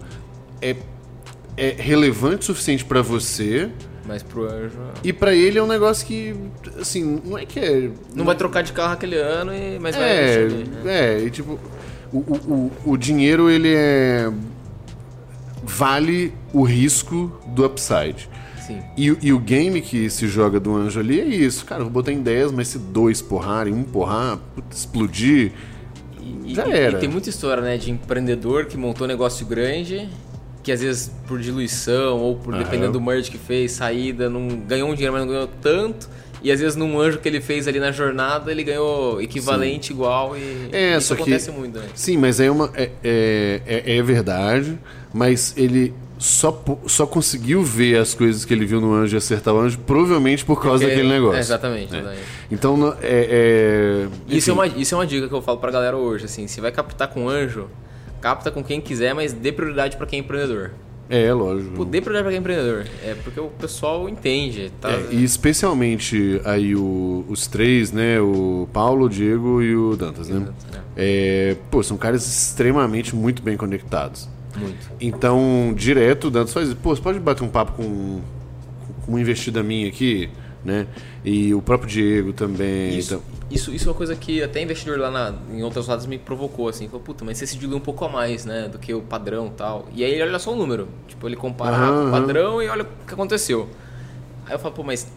[0.60, 0.76] é,
[1.56, 3.70] é relevante o suficiente para você.
[4.08, 4.80] Mas pro anjo.
[5.04, 6.36] E para ele é um negócio que,
[6.82, 7.82] assim, não é que é.
[7.82, 10.46] Não, não vai trocar de carro aquele ano, e, mas é, vai.
[10.46, 11.14] Investir, né?
[11.14, 11.60] É, e tipo,
[12.12, 14.32] o, o, o dinheiro ele é
[15.64, 18.30] vale o risco do upside.
[18.66, 18.82] Sim.
[18.98, 21.66] E, e, o game que se joga do anjo ali é isso.
[21.66, 24.40] Cara, vou botar em 10, mas se dois porrarem, um porrar,
[24.70, 25.54] explodir,
[26.46, 26.98] e, já era.
[26.98, 30.10] E tem muita história, né, de empreendedor que montou negócio grande,
[30.64, 34.90] que às vezes por diluição ou por dependendo do merge que fez, saída, não ganhou
[34.90, 36.10] um dinheiro, mas não ganhou tanto.
[36.48, 39.94] E às vezes num anjo que ele fez ali na jornada, ele ganhou equivalente sim.
[39.94, 41.88] igual e é, isso acontece que, muito, né?
[41.94, 44.80] Sim, mas é uma é, é, é, é verdade,
[45.14, 49.54] mas ele só, só conseguiu ver as coisas que ele viu no anjo e acertar
[49.54, 51.36] o anjo, provavelmente por causa Porque, daquele negócio.
[51.36, 51.94] É, exatamente.
[51.94, 52.16] É.
[52.50, 55.98] Então, é, é isso, é uma, isso é uma dica que eu falo pra galera
[55.98, 56.24] hoje.
[56.24, 57.68] Assim, se vai captar com anjo,
[58.22, 60.72] capta com quem quiser, mas dê prioridade para quem é empreendedor.
[61.10, 61.76] É, lógico.
[61.76, 62.86] Poder projetar para empreendedor.
[63.04, 64.72] É porque o pessoal entende.
[64.82, 64.92] Tá?
[64.92, 68.20] É, e especialmente aí o, os três, né?
[68.20, 70.48] O Paulo, o Diego e o Dantas, né?
[70.96, 71.52] É.
[71.52, 74.28] é, pô, são caras extremamente muito bem conectados.
[74.56, 74.90] Muito.
[75.00, 76.74] Então, direto, o Dantas faz.
[76.74, 78.22] Pô, você pode bater um papo com,
[79.06, 80.30] com uma investida minha aqui?
[80.66, 80.88] Né?
[81.24, 82.98] E o próprio Diego também.
[82.98, 83.37] Isso, então...
[83.50, 86.68] isso, isso é uma coisa que até investidor lá na, em outras lados me provocou,
[86.68, 86.88] assim.
[86.88, 88.68] Falou, puta, mas você se dilui um pouco a mais, né?
[88.68, 89.88] Do que o padrão e tal.
[89.94, 90.88] E aí ele olha só o número.
[91.08, 93.70] Tipo, ele compara uhum, o padrão e olha o que aconteceu.
[94.46, 95.08] Aí eu falo, pô, mas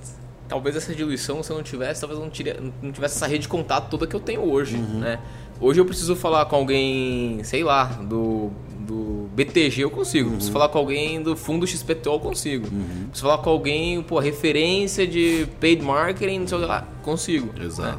[0.49, 3.43] talvez essa diluição, se eu não tivesse, talvez eu não, tire, não tivesse essa rede
[3.43, 5.01] de contato toda que eu tenho hoje, uhum.
[5.01, 5.19] né?
[5.61, 8.51] Hoje eu preciso falar com alguém, sei lá, do
[8.91, 10.31] do BTG eu consigo.
[10.31, 10.41] Uhum.
[10.41, 12.67] Se falar com alguém do fundo XPTO eu consigo.
[12.67, 13.09] Uhum.
[13.13, 17.51] Se falar com alguém, pô, referência de paid marketing, não sei lá, consigo.
[17.63, 17.97] Exato.
[17.97, 17.99] Né?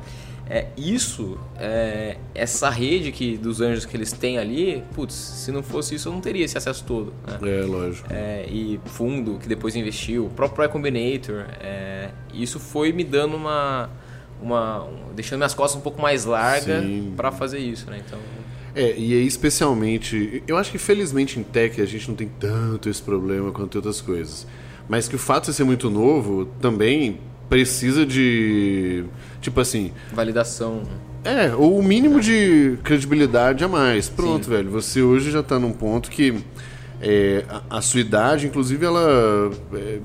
[0.54, 5.64] É, isso, é, essa rede que, dos anjos que eles têm ali, putz, se não
[5.64, 7.14] fosse isso eu não teria esse acesso todo.
[7.26, 7.62] Né?
[7.62, 8.08] É, lógico.
[8.12, 13.90] É, e fundo que depois investiu, o próprio Combinator, é, isso foi me dando uma,
[14.42, 16.84] uma, deixando minhas costas um pouco mais largas
[17.16, 18.02] para fazer isso, né?
[18.06, 18.20] Então
[18.76, 22.90] é, e aí especialmente, eu acho que felizmente em tech a gente não tem tanto
[22.90, 24.46] esse problema quanto outras coisas.
[24.90, 27.20] Mas que o fato de ser muito novo também
[27.52, 29.04] precisa de,
[29.42, 29.92] tipo assim...
[30.14, 30.84] Validação.
[31.22, 34.08] É, ou o mínimo de credibilidade a mais.
[34.08, 34.52] Pronto, Sim.
[34.52, 36.42] velho, você hoje já está num ponto que
[37.02, 39.52] é, a, a, sua idade, inclusive, ela...
[39.74, 40.00] É,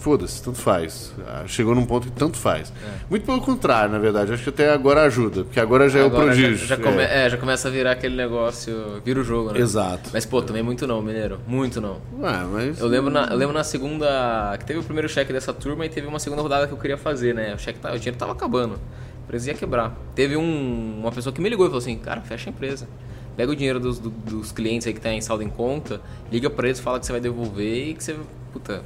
[0.00, 1.12] foda-se, tanto faz.
[1.26, 2.72] Ah, chegou num ponto que tanto faz.
[2.82, 2.90] É.
[3.08, 4.32] Muito pelo contrário, na verdade.
[4.32, 6.56] Acho que até agora ajuda, porque agora já agora é o prodígio.
[6.56, 7.26] Já, já, come, é.
[7.26, 7.30] é.
[7.30, 9.60] já começa a virar aquele negócio, vira o jogo, né?
[9.60, 10.10] Exato.
[10.12, 11.40] Mas, pô, também muito não, Mineiro.
[11.46, 12.00] Muito não.
[12.18, 12.80] Ué, mas...
[12.80, 14.56] Eu lembro, na, eu lembro na segunda...
[14.58, 16.96] Que teve o primeiro cheque dessa turma e teve uma segunda rodada que eu queria
[16.96, 17.54] fazer, né?
[17.54, 18.74] O, cheque, o dinheiro tava acabando.
[18.74, 19.94] A empresa ia quebrar.
[20.14, 22.88] Teve um, uma pessoa que me ligou e falou assim, cara, fecha a empresa
[23.36, 26.68] pega o dinheiro dos, dos clientes aí que tá em saldo em conta, liga para
[26.68, 28.14] eles, fala que você vai devolver e que você,
[28.52, 28.82] puta,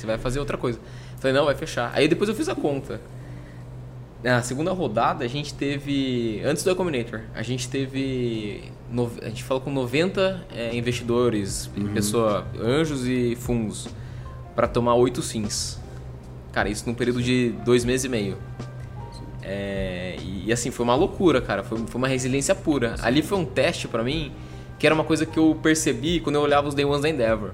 [0.00, 0.78] você vai fazer outra coisa.
[1.18, 1.90] Falei, não, vai fechar.
[1.94, 3.00] Aí depois eu fiz a conta.
[4.22, 6.40] Na segunda rodada, a gente teve.
[6.44, 8.70] Antes do Combinator, a gente teve.
[9.22, 11.92] A gente falou com 90 é, investidores, uhum.
[11.92, 13.88] pessoa, anjos e fundos,
[14.54, 15.78] para tomar 8 sims.
[16.52, 18.38] Cara, isso num período de dois meses e meio.
[19.42, 21.62] É, e, assim, foi uma loucura, cara.
[21.62, 22.94] Foi, foi uma resiliência pura.
[23.02, 24.32] Ali foi um teste para mim,
[24.78, 27.50] que era uma coisa que eu percebi quando eu olhava os Day Ones da Endeavor.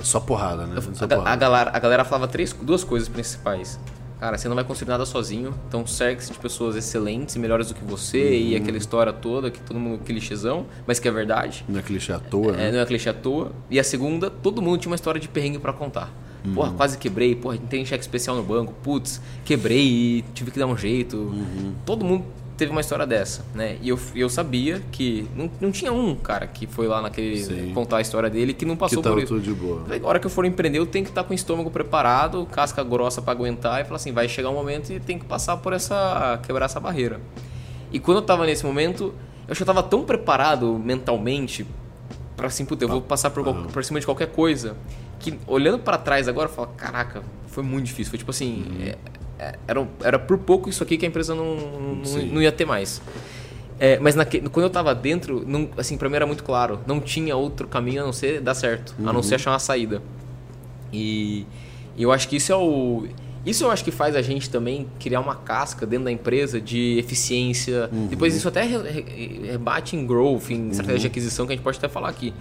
[0.00, 0.80] Só porrada, né?
[0.94, 1.30] Só a, porrada.
[1.30, 3.78] a, galera, a galera falava três, duas coisas principais.
[4.18, 7.74] Cara, você não vai construir nada sozinho, então cerque-se de pessoas excelentes e melhores do
[7.74, 8.32] que você uhum.
[8.32, 11.64] e aquela história toda que todo mundo clichêzão, mas que é verdade.
[11.68, 12.72] Não é clichê à toa, é, né?
[12.72, 13.52] Não é clichê à toa.
[13.70, 16.10] E a segunda, todo mundo tinha uma história de perrengue para contar.
[16.46, 16.54] Uhum.
[16.54, 20.66] Porra, quase quebrei, porra, tem cheque especial no banco, putz, quebrei e tive que dar
[20.66, 21.16] um jeito.
[21.18, 21.74] Uhum.
[21.84, 22.24] Todo mundo
[22.56, 23.76] teve uma história dessa, né?
[23.82, 27.72] E eu, eu sabia que não, não tinha um cara que foi lá naquele Sim.
[27.74, 29.38] contar a história dele que não passou que por isso.
[29.38, 29.84] De boa.
[30.02, 32.82] A hora que eu for empreender, eu tenho que estar com o estômago preparado, casca
[32.82, 35.72] grossa para aguentar e falar assim, vai chegar um momento e tem que passar por
[35.72, 37.20] essa quebrar essa barreira.
[37.92, 39.14] E quando eu tava nesse momento,
[39.46, 41.66] eu já tava tão preparado mentalmente
[42.36, 43.66] para assim, puta, eu vou passar por, ah.
[43.72, 44.76] por cima de qualquer coisa,
[45.18, 48.10] que olhando para trás agora, eu falo, caraca, foi muito difícil.
[48.10, 48.86] Foi tipo assim, uhum.
[48.86, 48.96] é,
[49.66, 53.00] era, era por pouco isso aqui que a empresa não, não, não ia ter mais.
[53.78, 56.98] É, mas naque, quando eu estava dentro, não, assim, para mim era muito claro, não
[57.00, 59.08] tinha outro caminho a não ser dar certo, uhum.
[59.08, 59.36] a não ser uhum.
[59.36, 60.02] achar uma saída.
[60.92, 61.46] E,
[61.96, 63.06] e eu acho que isso é o
[63.46, 66.98] isso eu acho que faz a gente também criar uma casca dentro da empresa de
[66.98, 67.88] eficiência.
[67.92, 68.08] Uhum.
[68.08, 71.00] Depois isso até rebate em growth, em estratégia uhum.
[71.02, 72.34] de aquisição, que a gente pode até falar aqui.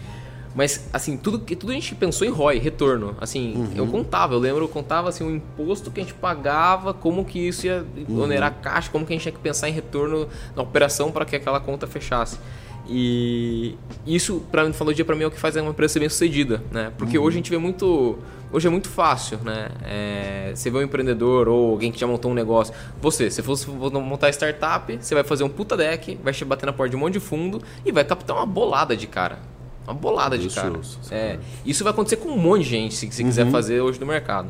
[0.55, 3.15] Mas, assim, tudo que tudo a gente pensou em ROI, retorno.
[3.19, 3.71] Assim, uhum.
[3.75, 7.39] eu contava, eu lembro, eu contava assim, o imposto que a gente pagava, como que
[7.39, 8.21] isso ia uhum.
[8.21, 11.25] onerar a caixa, como que a gente tinha que pensar em retorno na operação para
[11.25, 12.39] que aquela conta fechasse.
[12.87, 16.09] E isso, para falou dia para mim, é o que faz uma empresa ser bem
[16.09, 16.91] sucedida, né?
[16.97, 17.25] Porque uhum.
[17.25, 18.17] hoje a gente vê muito.
[18.51, 19.69] Hoje é muito fácil, né?
[19.83, 22.73] É, você vê um empreendedor ou alguém que já montou um negócio.
[23.01, 26.91] Você, se fosse montar startup, você vai fazer um puta deck, vai bater na porta
[26.91, 29.39] de um monte de fundo e vai captar uma bolada de cara.
[29.85, 30.79] Uma bolada de cara.
[31.11, 33.29] É, isso vai acontecer com um monte de gente, se, se uhum.
[33.29, 34.49] quiser fazer hoje no mercado.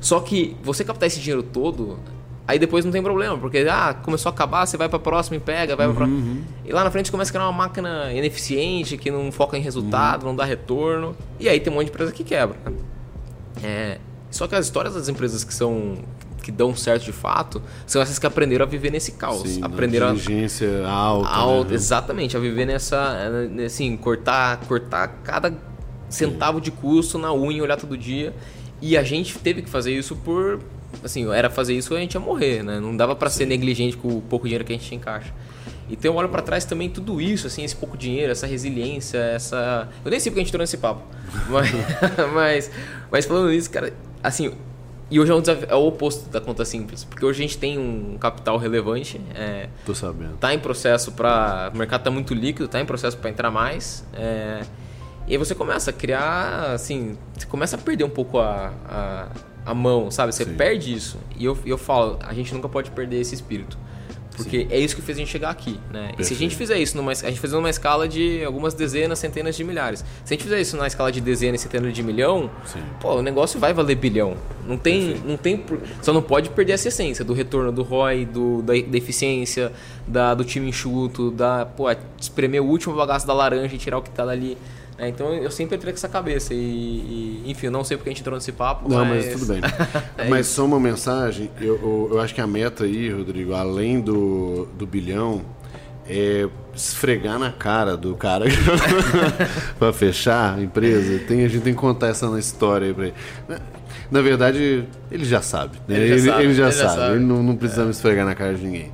[0.00, 1.98] Só que você captar esse dinheiro todo,
[2.46, 5.40] aí depois não tem problema, porque ah, começou a acabar, você vai para próxima e
[5.40, 6.04] pega, vai uhum, pra...
[6.06, 6.42] uhum.
[6.64, 10.22] E lá na frente começa a criar uma máquina ineficiente, que não foca em resultado,
[10.22, 10.28] uhum.
[10.28, 11.16] não dá retorno.
[11.38, 12.56] E aí tem um monte de empresa que quebra.
[13.62, 13.98] É,
[14.30, 15.98] só que as histórias das empresas que são
[16.40, 19.48] que dão certo de fato são essas que aprenderam a viver nesse caos.
[19.48, 20.90] Sim, aprenderam inteligência a...
[20.90, 21.28] alta.
[21.28, 21.74] alta né?
[21.74, 23.16] Exatamente, a viver nessa.
[23.64, 25.52] Assim, cortar, cortar cada
[26.08, 26.64] centavo Sim.
[26.64, 28.34] de custo na unha olhar todo dia.
[28.82, 30.60] E a gente teve que fazer isso por.
[31.04, 32.80] Assim, era fazer isso a gente ia morrer, né?
[32.80, 35.32] Não dava para ser negligente com o pouco dinheiro que a gente tinha em caixa.
[35.90, 39.88] Então eu olho para trás também tudo isso, assim, esse pouco dinheiro, essa resiliência, essa.
[40.04, 41.02] Eu nem sei porque a gente entrou nesse papo.
[41.48, 41.70] Mas,
[42.34, 42.70] mas,
[43.10, 44.52] mas falando nisso, cara, assim,
[45.10, 47.58] e hoje é, um desafio, é o oposto da conta simples, porque hoje a gente
[47.58, 49.20] tem um capital relevante.
[49.34, 50.36] É, Tô sabendo.
[50.36, 51.70] Tá em processo para.
[51.74, 54.04] O mercado tá muito líquido, tá em processo para entrar mais.
[54.14, 54.62] É,
[55.26, 59.28] e aí você começa a criar, assim, você começa a perder um pouco a, a,
[59.66, 60.32] a mão, sabe?
[60.32, 60.54] Você Sim.
[60.54, 61.18] perde isso.
[61.36, 63.76] E eu, eu falo, a gente nunca pode perder esse espírito.
[64.42, 64.68] Porque Sim.
[64.70, 66.08] é isso que fez a gente chegar aqui, né?
[66.08, 66.20] Perfeito.
[66.20, 69.18] E se a gente fizer isso numa, a gente fizer numa escala de algumas dezenas,
[69.18, 70.04] centenas de milhares.
[70.24, 72.80] Se a gente fizer isso na escala de dezenas, centenas de milhão, Sim.
[73.00, 74.36] pô, o negócio vai valer bilhão.
[74.66, 75.64] Não tem, não tem,
[76.02, 79.72] só não pode perder essa essência do retorno do ROI, do, da, da eficiência,
[80.06, 81.86] da, do time enxuto, da, pô,
[82.18, 84.56] espremer o último bagaço da laranja e tirar o que tá dali.
[85.00, 88.10] É, então eu sempre entrei com essa cabeça e, e, enfim, eu não sei porque
[88.10, 88.86] a gente entrou nesse papo.
[88.86, 89.62] Não, mas, mas tudo bem.
[90.18, 90.56] é mas isso.
[90.56, 94.86] só uma mensagem, eu, eu, eu, acho que a meta aí, Rodrigo, além do, do
[94.86, 95.40] bilhão,
[96.06, 98.44] é esfregar na cara do cara
[99.78, 101.18] para fechar a empresa.
[101.20, 103.14] Tem, a gente tem que contar essa história aí pra ele.
[104.10, 105.78] Na verdade, ele já sabe.
[105.88, 105.96] Né?
[105.96, 106.94] Ele, já ele, sabe, ele já ele sabe.
[106.94, 107.14] sabe.
[107.14, 107.90] Ele não, não precisa é.
[107.90, 108.90] esfregar na cara de ninguém.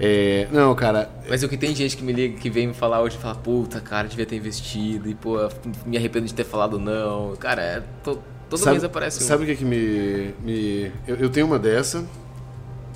[0.00, 1.10] É, não, cara.
[1.28, 3.80] Mas o que tem gente que me liga, que vem me falar hoje, fala, puta,
[3.80, 5.36] cara, devia ter investido, e pô,
[5.84, 7.36] me arrependo de ter falado não.
[7.36, 9.26] Cara, é, to, toda sabe, vez aparece um.
[9.26, 10.34] Sabe o que, que me.
[10.42, 12.02] me eu, eu, tenho uma dessa,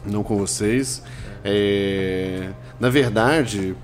[0.07, 1.02] não com vocês.
[1.44, 2.48] É,
[2.80, 3.76] na verdade,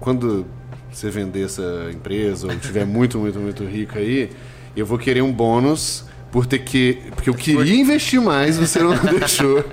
[0.00, 0.44] quando
[0.90, 4.30] você vender essa empresa, ou tiver muito, muito, muito rico aí,
[4.76, 7.02] eu vou querer um bônus por ter que.
[7.14, 9.64] Porque eu queria investir mais, você não deixou.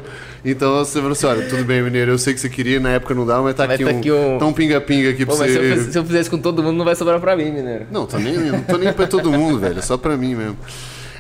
[0.45, 3.15] Então você falou assim: olha, tudo bem, Mineiro, eu sei que você queria, na época
[3.15, 4.37] não dá, mas tá, aqui, tá um, aqui um.
[4.37, 5.53] Tá um pinga-pinga aqui Pô, pra você.
[5.53, 7.87] Se eu, se eu fizesse com todo mundo, não vai sobrar pra mim, Mineiro.
[7.91, 9.79] Não, tô nem, não tô nem pra todo mundo, velho.
[9.79, 10.57] É só pra mim mesmo.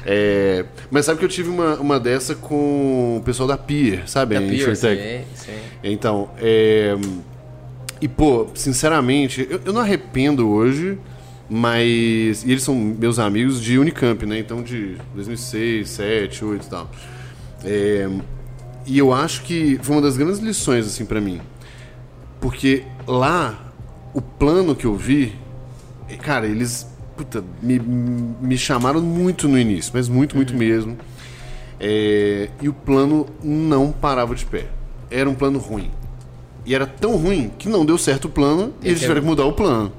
[0.05, 4.35] É, mas sabe que eu tive uma, uma dessa com o pessoal da Pier, sabe?
[4.35, 5.51] Da Pier, sim, sim.
[5.83, 6.95] Então, é,
[7.99, 10.99] e pô, sinceramente, eu, eu não arrependo hoje,
[11.49, 12.43] mas.
[12.43, 14.37] E eles são meus amigos de Unicamp, né?
[14.37, 16.91] Então de 2006, 2007, 2008 e tal.
[17.63, 18.09] É,
[18.85, 21.41] e eu acho que foi uma das grandes lições, assim, para mim.
[22.39, 23.73] Porque lá,
[24.13, 25.35] o plano que eu vi,
[26.21, 30.59] cara, eles puta, me, me chamaram muito no início, mas muito, muito uhum.
[30.59, 30.97] mesmo.
[31.79, 34.67] É, e o plano não parava de pé.
[35.09, 35.91] Era um plano ruim.
[36.65, 39.27] E era tão ruim que não deu certo o plano e, e eles tiveram que
[39.27, 39.91] mudar o plano.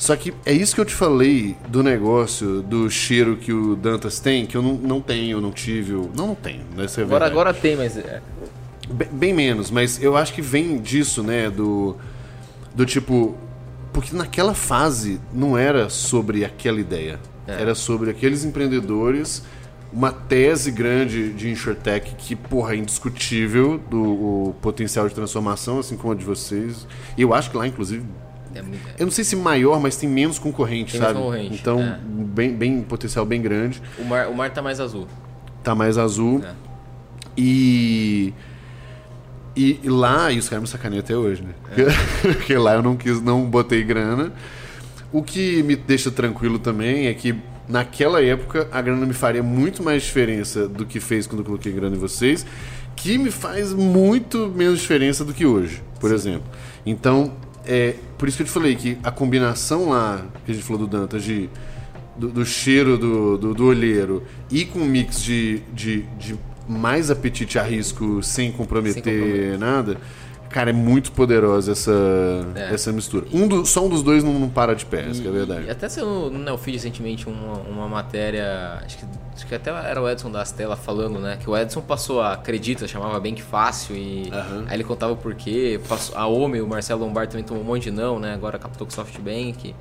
[0.00, 4.18] Só que é isso que eu te falei do negócio, do cheiro que o Dantas
[4.18, 5.92] tem, que eu não, não tenho, não tive.
[5.92, 6.62] Não, não tenho.
[6.74, 6.86] Né?
[6.96, 7.98] É agora, agora tem, mas.
[7.98, 8.22] É.
[8.88, 11.50] Bem, bem, menos, mas eu acho que vem disso, né?
[11.50, 11.98] Do,
[12.74, 13.36] do tipo.
[13.92, 17.20] Porque naquela fase não era sobre aquela ideia.
[17.46, 17.60] É.
[17.60, 19.42] Era sobre aqueles empreendedores,
[19.92, 26.14] uma tese grande de InsurTech que, porra, é indiscutível do potencial de transformação, assim como
[26.14, 26.86] a de vocês.
[27.18, 28.02] E eu acho que lá, inclusive,
[28.54, 28.80] é muito...
[28.98, 31.14] Eu não sei se maior, mas tem menos concorrente, tem sabe?
[31.14, 31.60] Menos concorrente.
[31.60, 31.98] Então, é.
[32.02, 33.80] bem, bem potencial bem grande.
[33.98, 35.06] O mar, o mar tá mais azul.
[35.62, 36.42] Tá mais azul.
[36.44, 36.52] É.
[37.36, 38.34] E,
[39.56, 41.54] e, e lá, e os caras me sacaneiam até hoje, né?
[41.76, 41.86] É.
[42.34, 44.32] Porque lá eu não quis, não botei grana.
[45.12, 47.34] O que me deixa tranquilo também é que
[47.68, 51.72] naquela época a grana me faria muito mais diferença do que fez quando eu coloquei
[51.72, 52.44] grana em vocês,
[52.96, 56.14] que me faz muito menos diferença do que hoje, por Sim.
[56.14, 56.50] exemplo.
[56.84, 57.32] Então,
[57.66, 60.86] é, por isso que eu te falei que a combinação lá, que a gente falou
[60.86, 61.48] do Dantas, de,
[62.16, 66.38] do, do cheiro do, do, do, olheiro e com um mix de, de, de
[66.68, 69.58] mais apetite a risco sem comprometer, sem comprometer.
[69.58, 69.96] nada,
[70.50, 71.92] Cara, é muito poderosa essa,
[72.56, 72.74] é.
[72.74, 73.24] essa mistura.
[73.32, 75.66] Um do, só um dos dois não, não para de pé, isso é verdade.
[75.66, 79.70] E até saiu no, no Neofeed recentemente uma, uma matéria, acho que, acho que até
[79.70, 81.38] era o Edson da Stella falando, né?
[81.40, 84.64] Que o Edson passou a Acredita, chamava Bem Que Fácil, e uhum.
[84.66, 85.80] aí ele contava o porquê.
[85.88, 88.34] Passou, a OME, o Marcelo Lombardi também tomou um monte de não, né?
[88.34, 89.72] Agora captou com o SoftBank.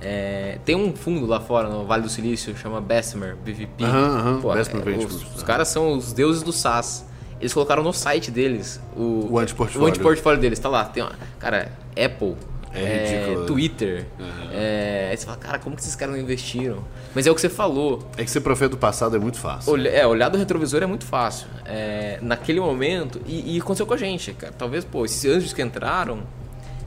[0.00, 3.84] É, tem um fundo lá fora, no Vale do Silício, chama Bessemer, BVP.
[3.84, 4.40] Uhum, uhum.
[4.40, 7.07] Pô, Bessemer é, os, os caras são os deuses do SaaS.
[7.40, 9.86] Eles colocaram no site deles o, o antiportfólio.
[9.86, 10.84] O antiportfólio deles, tá lá.
[10.84, 12.34] Tem uma, cara, Apple,
[12.72, 14.06] é, é Twitter.
[14.18, 14.50] Uhum.
[14.52, 16.84] É, aí você fala, cara, como que esses caras não investiram?
[17.14, 18.06] Mas é o que você falou.
[18.16, 19.72] É que ser profeta do passado é muito fácil.
[19.72, 21.46] Olha, é, olhar do retrovisor é muito fácil.
[21.64, 24.52] É, naquele momento, e, e, aconteceu com a gente, cara.
[24.56, 26.20] Talvez, pô, esses anjos que entraram.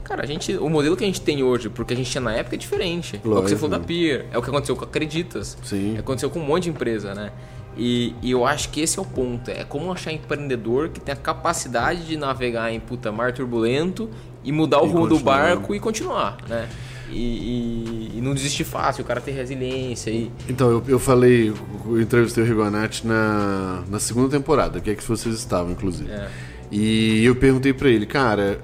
[0.04, 2.34] Cara, a gente, o modelo que a gente tem hoje, porque a gente tinha na
[2.34, 3.20] época, é diferente.
[3.24, 3.34] Lógico.
[3.34, 5.56] É o que você falou da Peer, é o que aconteceu com a Acreditas.
[5.62, 5.96] Sim.
[5.96, 7.30] É aconteceu com um monte de empresa, né?
[7.76, 9.50] E, e, eu acho que esse é o ponto.
[9.50, 14.10] É como achar empreendedor que tem a capacidade de navegar em puta mar turbulento
[14.44, 16.68] e mudar o e rumo do barco e continuar, né?
[17.10, 20.10] E, e, e, não desistir fácil, o cara ter resiliência.
[20.10, 20.30] E...
[20.48, 21.52] Então, eu, eu falei,
[21.86, 26.10] eu entrevistei o Rigonati na, na segunda temporada, que é que vocês estavam, inclusive.
[26.10, 26.28] É.
[26.70, 28.58] E eu perguntei para ele, cara,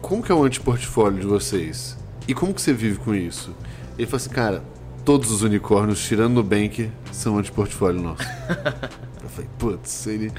[0.00, 1.96] como que é o antiportfólio de vocês?
[2.26, 3.54] E como que você vive com isso?
[3.96, 4.64] Ele falou assim, cara,
[5.06, 8.22] todos os unicórnios, tirando no Bank, são antiportfólio nosso.
[9.22, 10.32] eu falei, putz, ele...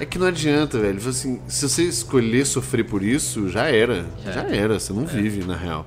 [0.00, 0.98] É que não adianta, velho.
[1.08, 4.06] Assim, se você escolher sofrer por isso, já era.
[4.24, 5.06] Já, já era, você não é.
[5.06, 5.86] vive, na real.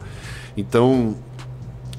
[0.55, 1.15] Então,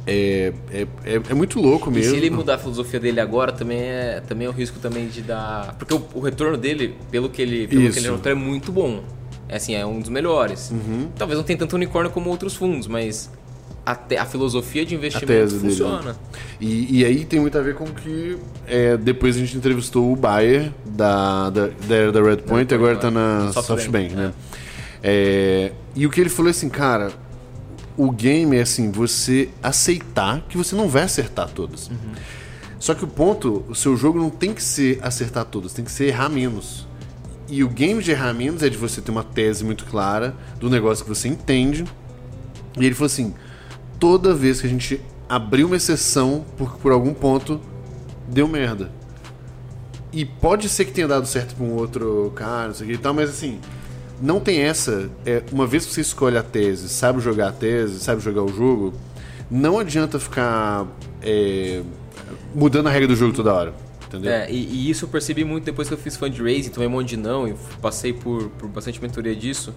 [0.06, 2.08] é, é, é, é, muito louco mesmo.
[2.08, 5.08] E se ele mudar a filosofia dele agora, também é, também é o risco também
[5.08, 5.74] de dar.
[5.78, 9.02] Porque o, o retorno dele, pelo que ele, pelo que ele é muito bom.
[9.48, 10.70] É assim, é um dos melhores.
[10.70, 11.10] Uhum.
[11.16, 13.30] Talvez não tenha tanto unicórnio como outros fundos, mas
[13.84, 16.12] a, te, a filosofia de investimento funciona.
[16.12, 16.16] Dele.
[16.60, 20.16] E, e, aí tem muito a ver com que é, depois a gente entrevistou o
[20.16, 24.32] Bayer da, da, da, da Red Point, agora está na SoftBank, SoftBank né?
[25.02, 25.70] É.
[25.70, 27.12] é, e o que ele falou é assim, cara,
[27.96, 31.88] o game é assim, você aceitar que você não vai acertar todas.
[31.88, 31.96] Uhum.
[32.78, 35.92] Só que o ponto, o seu jogo não tem que ser acertar todas, tem que
[35.92, 36.86] ser errar menos.
[37.48, 40.70] E o game de errar menos é de você ter uma tese muito clara do
[40.70, 41.84] negócio que você entende.
[42.78, 43.34] E ele falou assim:
[44.02, 47.60] toda vez que a gente abriu uma exceção por, por algum ponto,
[48.26, 48.90] deu merda.
[50.12, 52.96] E pode ser que tenha dado certo pra um outro cara, não sei o que
[52.96, 53.60] e tal, mas assim,
[54.20, 55.08] não tem essa.
[55.24, 58.48] É, uma vez que você escolhe a tese, sabe jogar a tese, sabe jogar o
[58.48, 58.92] jogo,
[59.48, 60.84] não adianta ficar
[61.22, 61.80] é,
[62.52, 63.74] mudando a regra do jogo toda hora.
[64.08, 64.32] Entendeu?
[64.32, 67.10] É, e, e, isso eu percebi muito depois que eu fiz fundraising, tomei um monte
[67.10, 69.72] de não e passei por, por bastante mentoria disso,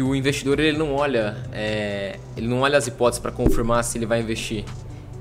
[0.00, 3.98] que o investidor ele não olha, é, ele não olha as hipóteses para confirmar se
[3.98, 4.64] ele vai investir.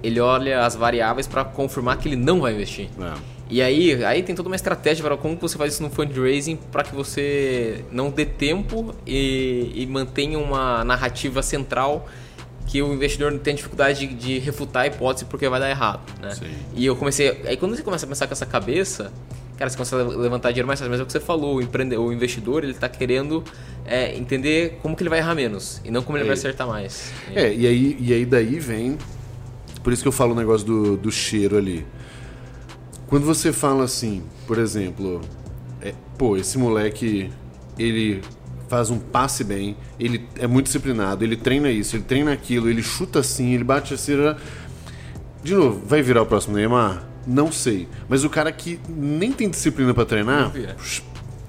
[0.02, 2.88] Ele olha as variáveis para confirmar que ele não vai investir.
[2.98, 3.14] É.
[3.50, 6.84] E aí, aí tem toda uma estratégia para como você faz isso no fundraising para
[6.84, 12.08] que você não dê tempo e, e, mantenha uma narrativa central
[12.66, 16.36] que o investidor tem dificuldade de, de refutar a hipótese porque vai dar errado, né?
[16.36, 16.46] Sim.
[16.76, 19.12] E eu comecei, aí quando você começa a pensar com essa cabeça,
[19.60, 22.08] cara, você a levantar dinheiro mais fácil, mas é o que você falou, o, empreendedor,
[22.08, 23.44] o investidor, ele está querendo
[23.86, 26.28] é, entender como que ele vai errar menos e não como ele é.
[26.28, 27.12] vai acertar mais.
[27.36, 28.98] É, e aí, e aí daí vem,
[29.84, 31.86] por isso que eu falo o negócio do, do cheiro ali
[33.10, 35.20] quando você fala assim, por exemplo,
[35.82, 37.32] é, pô, esse moleque,
[37.78, 38.22] ele
[38.68, 42.84] faz um passe bem, ele é muito disciplinado, ele treina isso, ele treina aquilo, ele
[42.84, 44.14] chuta assim, ele bate assim.
[45.44, 47.09] De novo, vai virar o próximo Neymar?
[47.30, 47.88] Não sei.
[48.10, 50.52] Mas o cara que nem tem disciplina para treinar,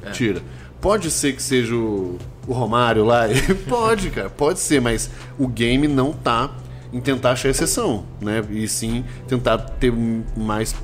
[0.03, 0.11] é.
[0.11, 0.43] tira.
[0.79, 3.23] Pode ser que seja o, o Romário lá?
[3.69, 6.55] pode, cara, pode ser, mas o game não tá
[6.93, 8.45] em tentar achar exceção, né?
[8.51, 9.93] E sim tentar ter
[10.37, 10.75] mais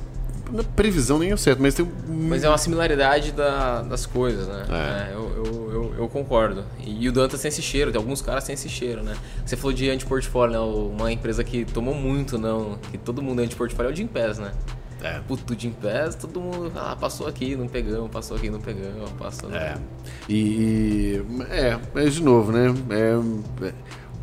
[0.51, 1.87] na previsão nem é certo, mas tem.
[2.07, 4.65] Mas é uma similaridade da, das coisas, né?
[4.69, 5.11] É.
[5.11, 6.63] É, eu, eu, eu, eu, concordo.
[6.79, 9.15] E, o Dantas tem esse cheiro, tem alguns caras sem esse cheiro, né?
[9.45, 10.59] Você falou de antiportfólio, né?
[10.59, 14.51] Uma empresa que tomou muito, não, que todo mundo é antiportfólio é o Gimpass, né?
[15.01, 15.19] É.
[15.27, 19.53] Puto, o Gimpass, todo mundo ah, passou aqui, não pegamos, passou aqui, não pegamos, passou.
[19.53, 19.77] É.
[20.27, 22.73] E, e, é, mas de novo, né?
[22.89, 23.73] É, é,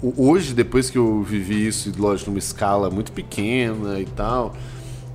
[0.03, 4.55] hoje, depois que eu vivi isso, lógico, numa escala muito pequena e tal,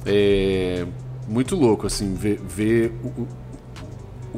[0.06, 0.86] é
[1.28, 3.08] muito louco, assim, ver, ver o,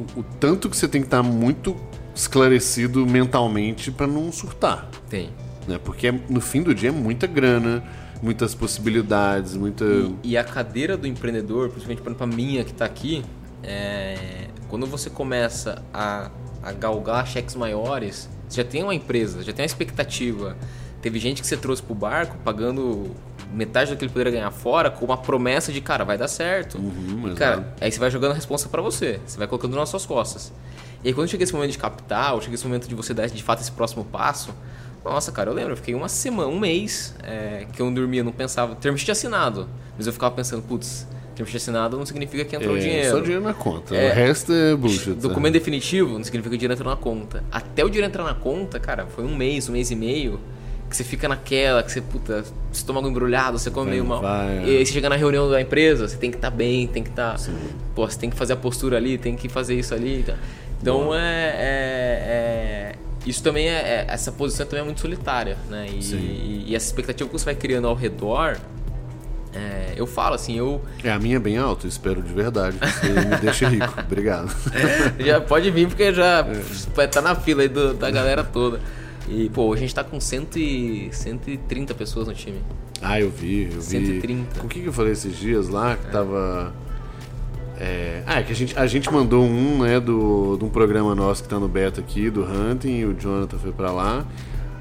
[0.00, 1.74] o, o, tanto que você tem que estar muito
[2.14, 4.88] esclarecido mentalmente para não surtar.
[5.08, 5.30] Tem.
[5.66, 5.78] Né?
[5.82, 7.82] Porque no fim do dia é muita grana,
[8.22, 9.84] muitas possibilidades, muita.
[9.84, 13.24] E, e a cadeira do empreendedor, principalmente para a minha que está aqui,
[13.62, 14.46] é...
[14.68, 16.30] quando você começa a,
[16.62, 20.56] a galgar cheques maiores, você já tem uma empresa, já tem uma expectativa.
[21.02, 23.10] Teve gente que você trouxe para o barco pagando
[23.52, 26.78] metade do que ele poderia ganhar fora com uma promessa de, cara, vai dar certo.
[26.78, 29.88] Uhum, e, cara, aí você vai jogando a resposta para você, você vai colocando nas
[29.88, 30.52] suas costas.
[31.02, 33.42] E aí quando chega esse momento de capital, chega esse momento de você dar de
[33.42, 34.54] fato esse próximo passo,
[35.04, 38.22] nossa, cara, eu lembro, eu fiquei uma semana, um mês é, que eu não dormia,
[38.22, 42.44] não pensava, termo tinha assinado, mas eu ficava pensando, putz, termo tinha assinado não significa
[42.44, 43.10] que entrou é, dinheiro.
[43.10, 45.14] Só dinheiro na conta, é, o resto é bullshit.
[45.14, 47.42] Documento definitivo não significa que o dinheiro entrou na conta.
[47.50, 50.38] Até o dinheiro entrar na conta, cara, foi um mês, um mês e meio,
[50.92, 54.20] que você fica naquela, que você, puta, estômago embrulhado, você come meio mal.
[54.20, 54.64] Vai, é.
[54.64, 57.02] E aí você chega na reunião da empresa, você tem que estar tá bem, tem
[57.02, 57.38] que estar.
[57.38, 57.50] Tá,
[57.94, 60.22] pô, você tem que fazer a postura ali, tem que fazer isso ali.
[60.22, 60.34] Tá.
[60.80, 61.54] Então é, é,
[62.26, 62.94] é,
[63.26, 65.86] Isso também é, é, Essa posição também é muito solitária, né?
[65.88, 68.58] E, e, e essa expectativa que você vai criando ao redor.
[69.54, 70.80] É, eu falo assim, eu.
[71.04, 72.78] É, a minha é bem alta, espero de verdade.
[72.78, 73.94] Você me deixa rico.
[74.00, 74.50] Obrigado.
[75.20, 76.46] já pode vir, porque já
[76.96, 77.06] é.
[77.06, 78.80] tá na fila aí do, da galera toda.
[79.28, 82.60] E, pô, a gente tá com cento e, 130 pessoas no time.
[83.00, 83.82] Ah, eu vi, eu vi.
[83.82, 84.58] 130.
[84.58, 85.96] Com o que, que eu falei esses dias lá?
[85.96, 86.10] Que é.
[86.10, 86.72] tava.
[87.78, 88.22] É...
[88.26, 91.42] Ah, é que a gente, a gente mandou um, né, do, de um programa nosso
[91.42, 94.24] que tá no beta aqui, do Hunting, o Jonathan foi pra lá.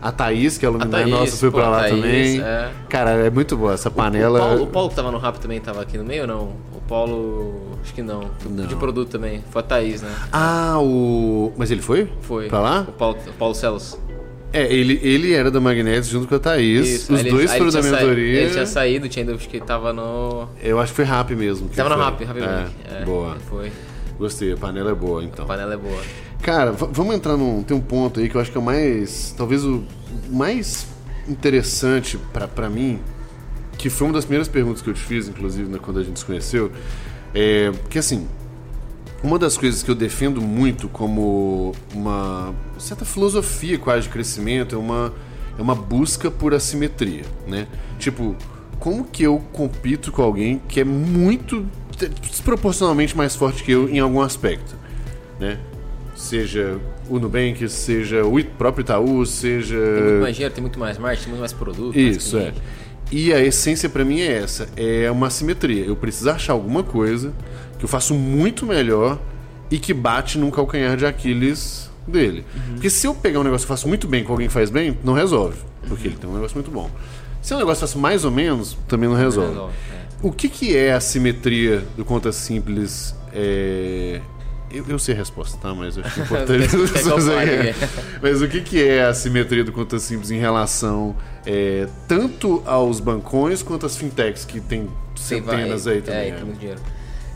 [0.02, 2.42] A Thaís, que é Thaís, nossa, foi pô, pra lá Thaís, também.
[2.42, 2.72] É.
[2.90, 4.40] Cara, é muito boa essa panela.
[4.40, 6.28] O, o, Paulo, o Paulo que tava no rap também tava aqui no meio ou
[6.28, 6.56] não?
[6.76, 7.78] O Paulo.
[7.84, 8.32] Acho que não.
[8.50, 8.66] não.
[8.66, 9.44] De produto também.
[9.52, 10.12] Foi a Thaís, né?
[10.32, 11.54] Ah, o.
[11.56, 12.12] Mas ele foi?
[12.22, 12.48] Foi.
[12.48, 12.86] Pra lá?
[12.88, 13.96] O Paulo, o Paulo Celos.
[14.54, 16.88] É, ele, ele era da Magnetis junto com a Thaís.
[16.88, 18.42] Isso, Os ele- dois foram da mentoria.
[18.42, 20.48] Ele tinha saído, tinha ainda, acho que tava no.
[20.62, 21.70] Eu acho que foi Rap mesmo.
[21.70, 22.26] que Tava no foi.
[22.26, 22.38] Rap, Rap
[22.90, 23.02] é.
[23.02, 23.38] É, Boa.
[23.50, 23.72] Foi.
[24.20, 25.46] Gostei, a panela é boa, então.
[25.46, 26.02] A panela é boa.
[26.42, 27.64] Cara, vamos entrar num.
[27.64, 29.34] Tem um ponto aí que eu acho que é o mais.
[29.38, 29.84] Talvez o
[30.30, 30.86] mais
[31.30, 33.00] interessante pra, pra mim,
[33.78, 36.20] que foi uma das primeiras perguntas que eu te fiz, inclusive, né, quando a gente
[36.20, 36.72] se conheceu.
[37.34, 37.72] É.
[37.90, 38.28] Que assim.
[39.24, 44.78] Uma das coisas que eu defendo muito como uma certa filosofia quase de crescimento é
[44.78, 45.14] uma,
[45.58, 47.68] é uma busca por assimetria, né?
[48.00, 48.36] Tipo,
[48.80, 51.64] como que eu compito com alguém que é muito
[52.22, 54.76] desproporcionalmente mais forte que eu em algum aspecto,
[55.40, 55.60] né?
[56.16, 59.76] Seja o Nubank, seja o próprio Itaú, seja...
[59.76, 61.96] Tem muito mais dinheiro, tem muito mais marketing, tem muito mais produto.
[61.96, 62.42] mais Isso, é.
[62.42, 62.62] cliente.
[63.12, 65.84] E a essência pra mim é essa, é uma simetria.
[65.86, 67.34] Eu preciso achar alguma coisa
[67.82, 69.20] que eu faço muito melhor
[69.72, 72.46] e que bate num calcanhar de Aquiles dele.
[72.54, 72.74] Uhum.
[72.74, 74.70] Porque se eu pegar um negócio que eu faço muito bem com alguém que faz
[74.70, 75.58] bem, não resolve.
[75.88, 76.92] Porque ele tem um negócio muito bom.
[77.42, 79.50] Se é um negócio que eu faço mais ou menos, também não resolve.
[79.50, 80.02] Resolve, é.
[80.22, 83.16] O que, que é a simetria do Conta Simples?
[83.34, 84.22] É...
[84.72, 85.74] Eu, eu sei a resposta, tá?
[85.74, 86.76] Mas eu acho é importante
[87.40, 87.76] é?
[88.22, 91.16] Mas o que, que é a simetria do Conta Simples em relação
[91.48, 96.22] é, tanto aos bancões quanto às fintechs, que tem centenas aí também?
[96.22, 96.32] É, é.
[96.34, 96.80] tem muito dinheiro.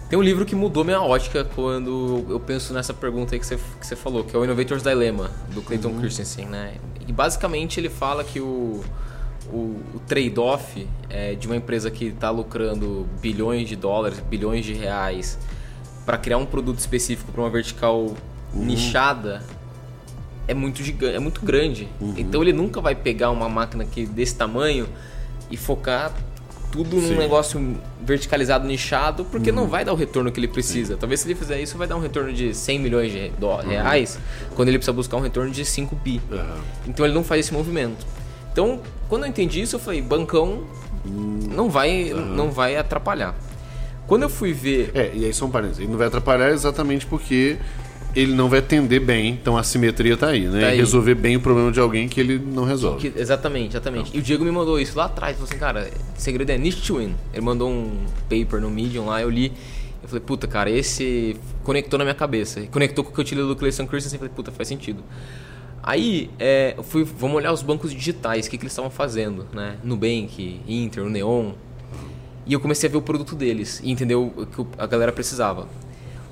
[0.10, 3.58] Tem um livro que mudou minha ótica quando eu penso nessa pergunta aí que você,
[3.58, 6.00] que você falou, que é o Innovator's Dilemma, do Clayton Uhum.
[6.00, 6.76] Christensen, né?
[7.08, 8.84] E basicamente ele fala que o,
[9.52, 9.58] o,
[9.96, 15.40] o trade-off é, de uma empresa que está lucrando bilhões de dólares, bilhões de reais,
[16.06, 18.14] para criar um produto específico para uma vertical
[18.54, 18.64] Uhum.
[18.64, 19.44] nichada,
[20.48, 21.90] é muito gigante, é muito grande.
[22.00, 22.14] Uhum.
[22.16, 24.88] Então ele nunca vai pegar uma máquina que desse tamanho
[25.52, 26.14] e focar
[26.72, 27.12] tudo Sim.
[27.14, 29.56] num negócio verticalizado, nichado, porque Uhum.
[29.56, 30.98] não vai dar o retorno que ele precisa.
[30.98, 34.20] Talvez se ele fizer isso, vai dar um retorno de 100 milhões de dó- reais,
[34.56, 36.22] quando ele precisa buscar um retorno de 5 bi.
[36.32, 36.58] Aham.
[36.88, 38.06] Então ele não faz esse movimento.
[38.52, 40.64] Então, quando eu entendi isso, eu falei, bancão
[41.06, 43.36] não vai, não vai atrapalhar.
[44.08, 45.80] Quando eu fui ver É, e aí um parênteses.
[45.82, 47.58] Ele não vai atrapalhar exatamente porque
[48.16, 50.62] ele não vai atender bem, então a simetria tá aí, né?
[50.62, 50.78] Tá aí.
[50.78, 53.10] Resolver bem o problema de alguém que ele não resolve.
[53.10, 54.16] Que- exatamente, exatamente.
[54.16, 55.36] E o Diego me mandou isso lá atrás.
[55.36, 57.14] Falou assim, cara, o segredo é niche to win.
[57.34, 59.52] Ele mandou um paper no Medium lá, eu li.
[60.02, 62.60] Eu falei, puta, cara, esse conectou na minha cabeça.
[62.60, 64.18] E Conectou com o que eu tirei do Clayson Christensen.
[64.18, 65.04] Eu falei, puta, faz sentido.
[65.84, 69.46] Aí, é, eu fui, vamos olhar os bancos digitais, o que, que eles estavam fazendo,
[69.54, 69.76] né?
[69.84, 71.52] Nubank, Inter, o Neon.
[72.46, 75.68] E eu comecei a ver o produto deles e entender o que a galera precisava.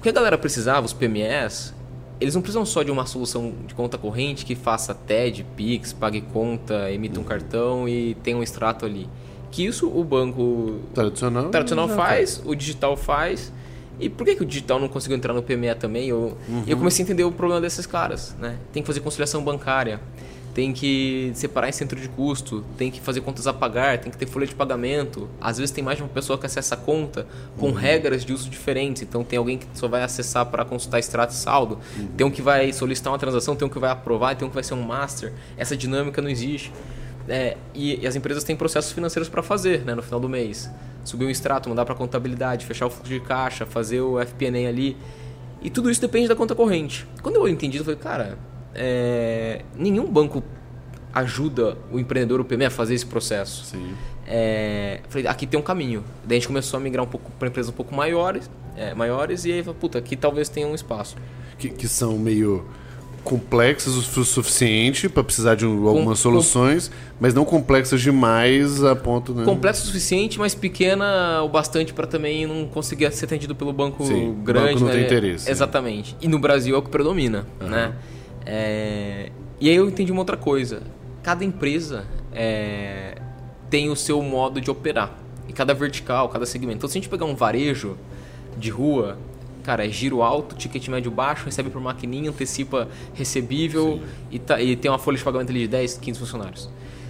[0.04, 1.74] O que a galera precisava, os PMEs,
[2.20, 6.20] eles não precisam só de uma solução de conta corrente que faça TED, Pix, pague
[6.20, 9.08] conta, emita um cartão e tenha um extrato ali.
[9.50, 11.48] Que isso o banco Tradicional?
[11.50, 13.54] tradicional já faz, o digital faz.
[13.98, 16.10] E por que, que o digital não conseguiu entrar no PME também?
[16.10, 16.38] Eu,
[16.68, 18.36] e eu comecei a entender o problema desses caras.
[18.38, 18.58] Né?
[18.74, 20.02] Tem que fazer conciliação bancária,
[20.54, 24.18] tem que separar em centro de custo, tem que fazer contas a pagar, tem que
[24.18, 25.28] ter folha de pagamento.
[25.42, 27.26] Às vezes tem mais de uma pessoa que acessa a conta
[27.58, 29.02] com regras de uso diferentes.
[29.02, 31.80] Então tem alguém que só vai acessar para consultar extrato e saldo,
[32.16, 34.56] tem um que vai solicitar uma transação, tem um que vai aprovar, tem um que
[34.56, 35.34] vai ser um master.
[35.58, 36.72] Essa dinâmica não existe.
[37.28, 40.70] É, e, e as empresas têm processos financeiros para fazer né, no final do mês.
[41.04, 44.96] Subir um extrato, mandar para contabilidade, fechar o fluxo de caixa, fazer o FP&A ali.
[45.62, 47.08] E tudo isso depende da conta corrente.
[47.22, 48.38] Quando eu entendi, eu falei, cara,
[48.76, 50.44] é, nenhum banco
[51.14, 53.66] ajuda o empreendedor, o PME, a fazer esse processo.
[53.66, 53.94] Sim.
[54.26, 56.04] É, falei, aqui tem um caminho.
[56.26, 59.46] Daí a gente começou a migrar um pouco para empresas um pouco maiores, é, maiores
[59.46, 61.16] e aí, puta, aqui talvez tenha um espaço.
[61.58, 62.66] Que, que são meio
[63.24, 68.96] complexas o suficiente para precisar de um- algumas com- soluções, mas não complexas demais a
[68.98, 69.46] ponto, né?
[69.46, 74.06] Complexo o suficiente, mas pequena o bastante para também não conseguir ser atendido pelo banco
[74.06, 74.68] Sim, o grande.
[74.74, 74.94] banco não né?
[74.96, 75.52] tem interesse, né?
[75.52, 76.18] Exatamente.
[76.20, 77.94] E no Brasil é o que predomina, né?
[78.46, 80.82] É, E aí eu entendi uma outra coisa.
[81.22, 83.18] Cada empresa é,
[83.70, 85.12] tem o seu modo de operar.
[85.48, 86.78] E cada vertical, cada segmento.
[86.78, 87.98] Então se a gente pegar um varejo
[88.58, 89.18] de rua,
[89.64, 94.76] cara, é giro alto, ticket médio baixo, recebe por maquininha, antecipa recebível e, tá- e
[94.76, 96.70] tem uma folha de pagamento ali de 10, 15 funcionários.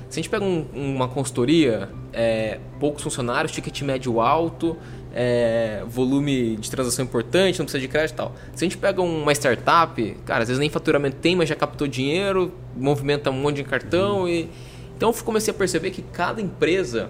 [0.09, 4.77] Se a gente pega um- uma consultoria, é, poucos funcionários, ticket médio alto,
[5.13, 8.35] é, volume de transação importante, não precisa de crédito e tal.
[8.55, 11.87] Se a gente pega uma startup, cara, às vezes nem faturamento tem, mas já captou
[11.87, 14.49] dinheiro, movimenta um monte de cartão e...
[14.95, 17.09] Então eu comecei a perceber que cada empresa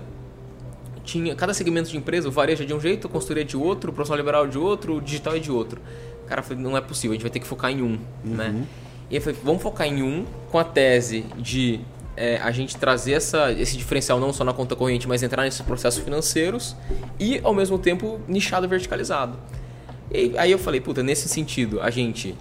[1.04, 3.58] tinha cada segmento de empresa, o varejo é de um jeito, a consultoria é de
[3.58, 5.82] outro, o profissional liberal é de outro, o digital é de outro.
[6.28, 8.66] Cara, eu falei, não é possível, a gente vai ter que focar em um, né?
[9.10, 11.82] E eu falei, vamos focar em um com a tese de
[12.16, 15.61] é, a gente trazer essa, esse diferencial não só na conta corrente, mas entrar nesses
[15.61, 16.76] processos financeiros
[17.20, 19.38] e ao mesmo tempo nichado verticalizado.
[20.11, 22.36] E aí eu falei, puta, nesse sentido, a gente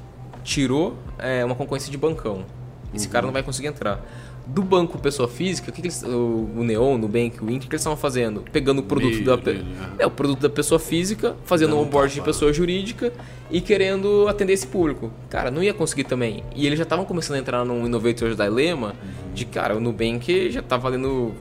[0.45, 2.45] tirou é, uma concorrência de bancão
[2.93, 4.05] Esse cara não vai conseguir entrar.
[4.45, 7.59] Do banco pessoa física, o que, que eles, o, o Neon, o Nubank, o Inc,
[7.65, 8.43] o que eles estavam fazendo?
[8.53, 9.65] Pegando o produto Meio da pe-
[10.01, 13.13] é o produto da pessoa física, fazendo um onboard de pessoa jurídica
[13.53, 15.13] e querendo atender esse público.
[15.31, 16.43] Cara, não ia conseguir também.
[16.57, 18.95] E eles já estavam começando a entrar num Innovators Dilemma
[19.33, 21.33] de, cara, o Nubank já tá valendo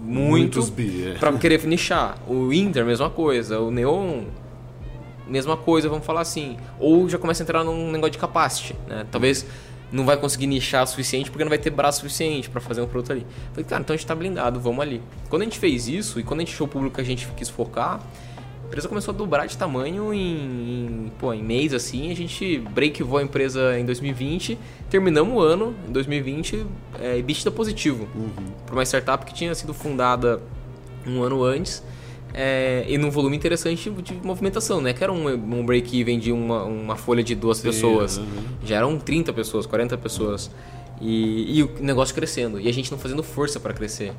[0.00, 1.14] muito Muitos é.
[1.18, 2.16] pra querer nichar.
[2.28, 3.58] O Inter, mesma coisa.
[3.58, 4.22] O Neon,
[5.26, 6.56] mesma coisa, vamos falar assim.
[6.78, 9.04] Ou já começa a entrar num negócio de capacity, né?
[9.10, 9.44] Talvez
[9.92, 12.86] não vai conseguir nichar o suficiente porque não vai ter braço suficiente pra fazer um
[12.86, 13.26] produto ali.
[13.50, 15.00] Falei, cara, então a gente tá blindado, vamos ali.
[15.28, 17.26] Quando a gente fez isso e quando a gente achou o público que a gente
[17.36, 18.00] quis focar,
[18.62, 22.10] a empresa começou a dobrar de tamanho em, em, pô, em mês assim.
[22.10, 24.58] A gente breakvou a empresa em 2020,
[24.90, 26.66] terminamos o ano em 2020
[27.00, 28.08] é, EBITDA positivo
[28.64, 30.42] para uma startup que tinha sido fundada
[31.06, 31.82] um ano antes
[32.38, 34.92] é, e num volume interessante de movimentação, né?
[34.92, 38.18] Que era um, um break-even de uma, uma folha de duas pessoas.
[38.18, 38.26] uhum.
[38.62, 40.50] Já eram 30 pessoas, 40 pessoas.
[41.00, 42.60] E, e o negócio crescendo.
[42.60, 44.12] E a gente não fazendo força para crescer.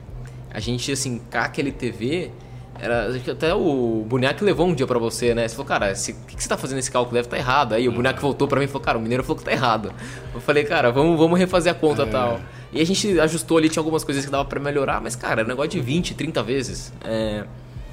[0.52, 2.32] A gente, assim, CAC LTV...
[2.80, 5.48] Era, até o Boneco levou um dia pra você, né?
[5.48, 7.16] Você falou, cara, o que, que você tá fazendo esse cálculo?
[7.16, 7.74] Deve estar errado.
[7.74, 9.92] Aí o Boneco voltou pra mim e falou, cara, o Mineiro falou que tá errado.
[10.32, 12.40] Eu falei, cara, vamos, vamos refazer a conta e tal.
[12.72, 15.46] E a gente ajustou ali, tinha algumas coisas que dava pra melhorar, mas, cara, era
[15.46, 16.94] um negócio de 20, 30 vezes.
[17.04, 17.46] É,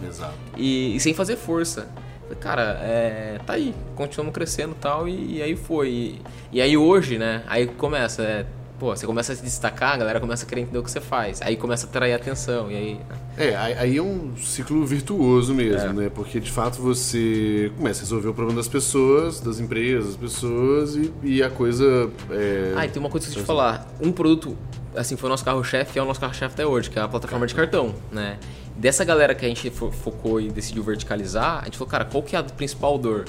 [0.07, 0.35] Exato.
[0.57, 1.89] e, e sem fazer força.
[2.23, 5.89] Falei, Cara, é, tá aí, continuamos crescendo e tal, e, e aí foi.
[5.89, 8.47] E, e aí hoje, né, aí começa, é,
[8.79, 11.01] pô, você começa a se destacar, a galera começa a querer entender o que você
[11.03, 13.01] faz, aí começa a atrair atenção, e aí...
[13.37, 15.93] É, aí aí é um ciclo virtuoso mesmo, É.
[15.93, 16.11] né?
[16.15, 20.97] Porque de fato você começa a resolver o problema das pessoas, das empresas, das pessoas
[20.97, 22.09] e, e a coisa.
[22.31, 22.73] É...
[22.77, 24.57] Ah, e tem uma coisa que eu te falar, um produto,
[24.97, 27.47] assim, foi o nosso carro-chefe, é o nosso carro-chefe até hoje, que é a plataforma
[27.47, 28.39] de cartão, né?
[28.77, 32.23] Dessa galera que a gente fo- focou e decidiu verticalizar, a gente falou, cara, qual
[32.23, 33.25] que é a principal dor?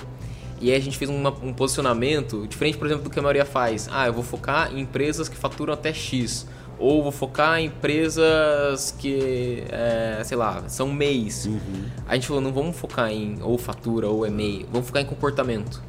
[0.60, 3.46] E aí a gente fez uma- um posicionamento diferente, por exemplo, do que a maioria
[3.46, 3.88] faz.
[3.92, 6.48] Ah, eu vou focar em empresas que faturam até X.
[6.80, 11.48] Ou vou focar em empresas que, é, sei lá, são MEIs.
[12.08, 15.06] A gente falou, não vamos focar em ou fatura ou é MEI, vamos focar em
[15.06, 15.82] comportamento.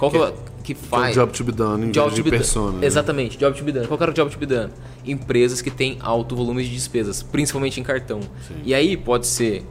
[0.00, 0.32] Qual que, é,
[0.64, 1.14] que que é o faz...
[1.14, 2.38] job to be done em Job to de be done.
[2.38, 2.78] persona.
[2.78, 2.86] né?
[2.86, 3.86] Exatamente, job to be done.
[3.86, 4.70] Qual que era o job to be done?
[5.06, 8.20] Empresas que têm alto volume de despesas, principalmente em cartão.
[8.64, 9.64] E aí pode ser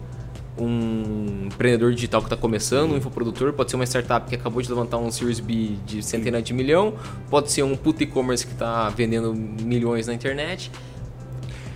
[0.58, 4.70] um empreendedor digital que está começando, um infoprodutor, pode ser uma startup que acabou de
[4.70, 6.94] levantar um Series B de centenas de milhão,
[7.30, 10.70] pode ser um puto e-commerce que está vendendo milhões na internet.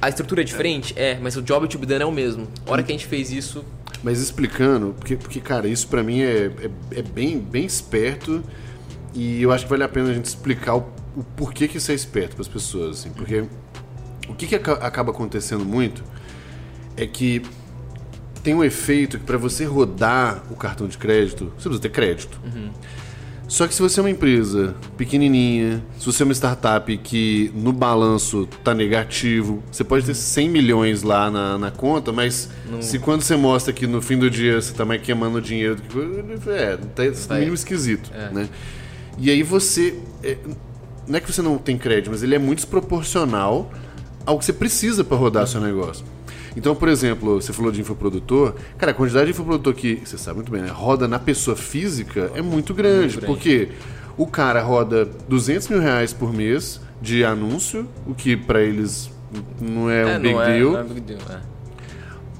[0.01, 0.93] A estrutura é diferente?
[0.97, 2.45] É, mas o job to be done é o mesmo.
[2.67, 3.63] A hora que a gente fez isso,
[4.03, 6.51] Mas explicando, porque, porque cara, isso pra mim é,
[6.91, 8.43] é, é bem, bem esperto
[9.13, 10.79] e eu acho que vale a pena a gente explicar o,
[11.15, 13.45] o porquê que isso é esperto pras pessoas, assim, porque
[14.27, 16.03] o que, que aca- acaba acontecendo muito
[16.97, 17.41] é que
[18.43, 22.37] tem um efeito que pra você rodar o cartão de crédito, você precisa ter crédito.
[23.47, 27.71] Só que se você é uma empresa pequenininha, se você é uma startup que no
[27.73, 32.49] balanço tá negativo, você pode ter 100 milhões lá na, na conta, mas
[32.81, 35.77] se quando você mostra que no fim do dia você tá mais queimando dinheiro.
[36.47, 37.39] É, tá Vai.
[37.39, 38.33] mínimo esquisito, É.
[38.33, 38.49] né?
[39.19, 39.99] E aí você.
[40.23, 40.37] é,
[41.07, 43.71] não é que você não tem crédito, mas ele é muito desproporcional
[44.25, 46.05] ao que você precisa para rodar seu negócio.
[46.55, 48.53] Então, por exemplo, você falou de infoprodutor.
[48.77, 50.69] Cara, a quantidade de infoprodutor que, você sabe muito bem, né?
[50.69, 53.17] Roda na pessoa física é muito grande.
[53.17, 53.25] grande.
[53.25, 53.69] Porque
[54.17, 59.09] o cara roda 200 mil reais por mês de anúncio, o que para eles
[59.59, 60.71] não é, um é, big não, é, deal.
[60.73, 61.19] não é big deal.
[61.31, 61.53] é.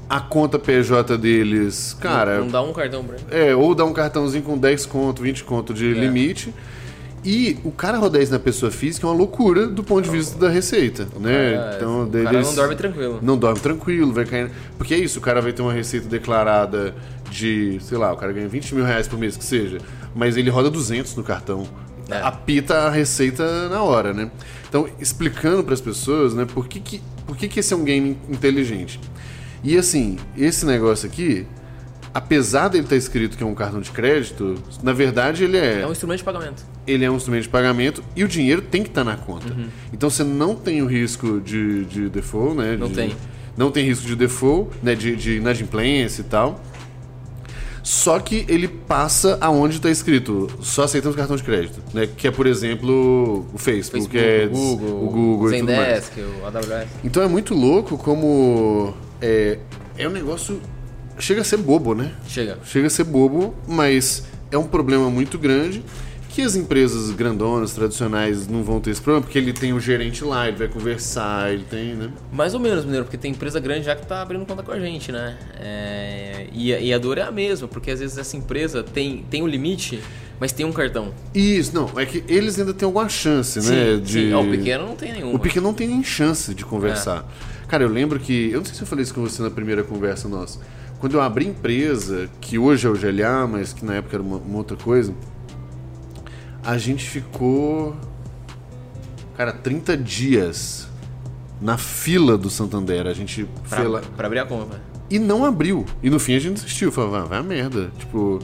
[0.10, 3.26] A conta PJ deles, cara, não, não dá um cartão pra ele.
[3.50, 5.94] é, ou dá um cartãozinho com 10 conto, 20 conto de É.
[5.94, 6.54] limite.
[7.24, 10.38] E o cara rodar isso na pessoa física é uma loucura do ponto de vista
[10.38, 11.54] da receita, né?
[11.54, 13.20] É, então, o cara não dorme tranquilo.
[13.22, 14.52] Não dorme tranquilo, vai cair.
[14.78, 16.94] Porque é isso, o cara vai ter uma receita declarada
[17.32, 19.78] de, sei lá, o cara ganha 20 mil reais por mês, que seja,
[20.14, 21.66] mas ele roda 200 no cartão.
[22.10, 22.18] É.
[22.18, 24.30] Apita a receita na hora, né?
[24.68, 27.84] Então, explicando para as pessoas, né, por que, que, por que, que esse é um
[27.86, 29.00] game inteligente.
[29.64, 31.48] E assim, esse negócio aqui,
[32.14, 35.92] apesar dele estar escrito que é um cartão de crédito, na verdade ele É um
[35.92, 36.73] instrumento de pagamento.
[36.86, 39.48] Ele é um instrumento de pagamento e o dinheiro tem que estar na conta.
[39.92, 42.76] Então você não tem o risco de, de default, né?
[42.78, 43.16] Não de- tem.
[43.56, 44.96] Não tem risco de default, né?
[44.96, 46.62] De, de inadimplência e tal.
[47.82, 52.08] Só que ele passa aonde está escrito, só aceitamos cartão de crédito, né?
[52.16, 56.06] Que é, por exemplo, o Facebook, Facebook, é, o Google, o Google e tudo mais.
[56.06, 56.88] Zendesk, o AWS.
[57.04, 59.60] Então é muito louco como é,
[59.98, 60.62] é um negócio
[61.20, 62.14] chega a ser bobo, né?
[62.26, 62.58] Chega.
[62.64, 65.84] Chega a ser bobo, mas é um problema muito grande
[66.34, 70.24] que as empresas grandonas, tradicionais, não vão ter esse problema, porque ele tem o gerente
[70.24, 72.10] lá, ele vai conversar, ele tem, né?
[72.32, 74.80] Mais ou menos, Mineiro, porque tem empresa grande já que tá abrindo conta com a
[74.80, 75.38] gente, né?
[75.60, 79.24] É, e, a- e a dor é a mesma, porque às vezes essa empresa tem,
[79.30, 80.02] tem um limite,
[80.40, 81.14] mas tem um cartão.
[81.36, 83.98] Isso, não, é que eles ainda têm alguma chance, né?
[83.98, 84.34] Sim, sim.
[84.34, 85.36] Ó, o pequeno não tem nenhuma.
[85.36, 87.32] O pequeno não tem nem chance de conversar.
[87.68, 88.50] Cara, eu lembro que.
[88.52, 90.60] Eu não sei se eu falei isso com você na primeira conversa nossa.
[91.00, 94.38] Quando eu abri empresa, que hoje é o GLA, mas que na época era uma,
[94.38, 95.14] uma outra coisa,
[96.64, 97.96] a gente ficou.
[99.38, 100.88] Cara, 30 dias
[101.60, 103.08] na fila do Santander.
[103.08, 104.00] A gente foi lá.
[104.00, 104.82] Pra, pra abrir a conta.
[105.10, 105.86] E não abriu.
[106.02, 106.92] E no fim a gente desistiu.
[106.92, 107.92] Falou, "Ah, vai a merda.
[107.98, 108.40] Tipo.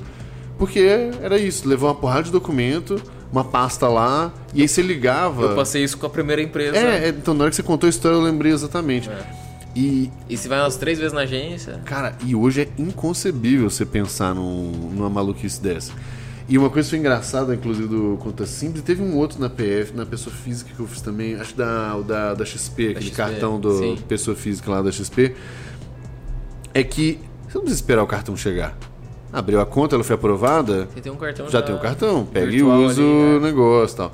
[0.57, 0.79] Porque
[1.21, 3.01] era isso, levou uma porrada de documento,
[3.31, 5.43] uma pasta lá, e aí você ligava.
[5.43, 6.75] Eu passei isso com a primeira empresa.
[6.77, 9.09] É, é, então na hora que você contou a história eu lembrei exatamente.
[9.73, 11.79] E, E se vai umas três vezes na agência.
[11.85, 15.93] cara, e hoje é inconcebível você pensar num- numa maluquice dessa.
[16.49, 19.95] E uma coisa que foi engraçada, inclusive, do Conta Simples, teve um outro na PF,
[19.95, 23.59] na pessoa física que eu fiz também, acho da, da, da XP, aquele XP, cartão
[23.59, 23.97] do sim.
[24.07, 25.35] pessoa física lá da XP,
[26.73, 28.75] é que você não precisa esperar o cartão chegar.
[29.31, 32.51] Abriu a conta, ela foi aprovada, Você tem um cartão já tem o cartão, pega
[32.51, 33.47] e usa ali, o né?
[33.47, 34.11] negócio e tal.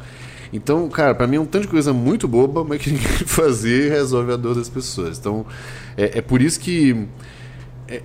[0.52, 3.92] Então, cara, pra mim é um tanto de coisa muito boba, mas que ninguém fazer
[3.92, 5.18] resolve a dor das pessoas.
[5.18, 5.46] Então,
[5.96, 7.08] é, é por isso que.
[7.88, 8.02] é,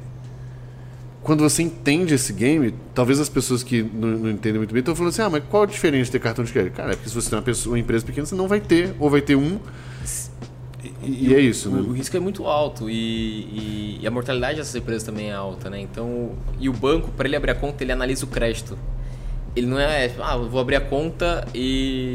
[1.31, 4.97] quando você entende esse game, talvez as pessoas que não, não entendem muito bem estão
[4.97, 6.75] falando assim: ah, mas qual a diferença de ter cartão de crédito?
[6.75, 8.97] Cara, é porque se você tem uma, pessoa, uma empresa pequena, você não vai ter,
[8.99, 9.61] ou vai ter um.
[11.05, 11.99] E, e é isso, O, o né?
[11.99, 15.81] risco é muito alto e, e- e a mortalidade dessas empresas também é alta, né?
[15.81, 18.77] Então, e o banco, para ele abrir a conta, ele analisa o crédito.
[19.55, 22.11] Ele não é, ah, eu vou abrir a conta e,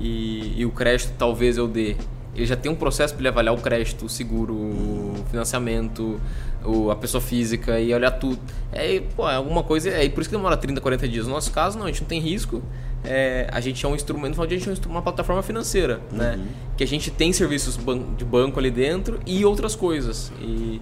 [0.00, 1.94] e, e o crédito talvez eu dê.
[2.34, 6.20] Ele já tem um processo para ele avaliar o crédito, o seguro, o financiamento,
[6.66, 8.38] o, a pessoa física e olhar tudo.
[8.72, 9.90] É, pô, é alguma coisa.
[9.90, 11.26] É por isso que demora 30, 40 dias.
[11.26, 12.62] No nosso caso, não, a gente não tem risco.
[13.04, 15.02] É, a gente é um instrumento, no final do dia, a gente é um uma
[15.02, 16.38] plataforma financeira, né?
[16.76, 17.78] Que a gente tem serviços
[18.16, 20.32] de banco ali dentro e outras coisas.
[20.40, 20.80] E,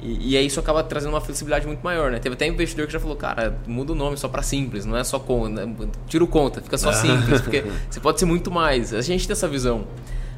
[0.00, 2.18] e, e aí isso acaba trazendo uma flexibilidade muito maior, né?
[2.18, 5.02] Teve até investidor que já falou, cara, muda o nome só para simples, não é
[5.02, 5.74] só conta, né?
[6.06, 8.94] tira o conta, fica só simples, porque você pode ser muito mais.
[8.94, 9.84] A gente tem essa visão.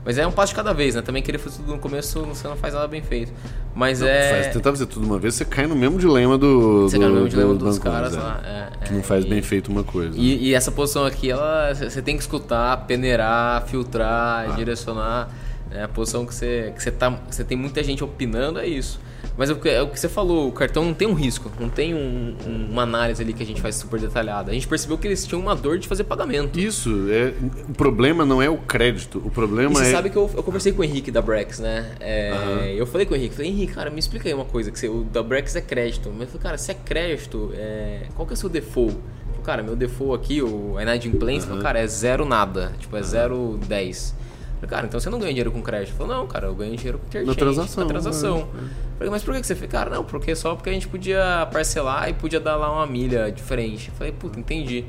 [0.07, 1.03] Mas é um passo de cada vez, né?
[1.03, 3.33] Também querer fazer tudo no começo, você não faz nada bem feito.
[3.75, 4.31] Mas é.
[4.31, 6.83] Faz, tentar fazer tudo uma vez, você cai no mesmo dilema do.
[6.89, 8.23] Você do, cai no mesmo dilema do dos caras né?
[8.23, 8.41] lá.
[8.45, 10.17] é, Que é, não faz e- bem feito uma coisa.
[10.17, 15.29] E, e essa posição aqui, ela você tem que escutar, peneirar, filtrar, direcionar.
[15.73, 18.67] É a posição que você, que você, tá, que você tem muita gente opinando, é
[18.69, 19.01] isso.
[19.39, 21.51] Mas é o que, é o que você falou, o cartão não tem um risco,
[21.61, 24.51] não tem um- um- uma análise ali que a gente faz super detalhada.
[24.51, 26.59] A gente percebeu que eles tinham uma dor de fazer pagamento.
[26.59, 27.35] Isso, é,
[27.69, 29.93] o problema não é o crédito, o problema E você é.
[29.93, 31.93] sabe que eu, eu conversei com o Henrique da Brex, né?
[32.01, 34.79] É, Eu falei com o Henrique, falei, Henrique, cara, me explica aí uma coisa, que
[34.79, 36.11] você, o da Brex é crédito.
[36.11, 38.95] Mas eu falei, cara, se é crédito, é, qual que é o seu default?
[39.29, 41.61] Falei, cara, meu default aqui, o Inadimplência, uhum.
[41.61, 44.15] cara, é zero nada, tipo, é zero 10.
[44.57, 45.91] Falei, cara, então você não ganha dinheiro com crédito?
[45.91, 48.37] Ele falou, não, cara, eu ganho dinheiro com interchange, transação, Na transação.
[48.39, 49.71] é, Eu Falei, mas por que você fez?
[49.71, 53.31] Cara, não, porque só porque a gente podia parcelar e podia dar lá uma milha
[53.31, 53.91] diferente.
[53.93, 54.85] Falei, puta, entendi.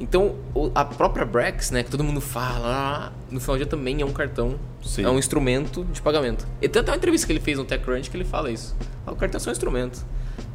[0.00, 0.34] Então,
[0.74, 4.12] a própria Brex, né, que todo mundo fala, no final do dia também é um
[4.12, 5.04] cartão, Sim.
[5.04, 6.44] é um instrumento de pagamento.
[6.60, 8.74] E tem até uma entrevista que ele fez no TechCrunch que ele fala isso.
[9.06, 10.04] Ah, o cartão é só um instrumento.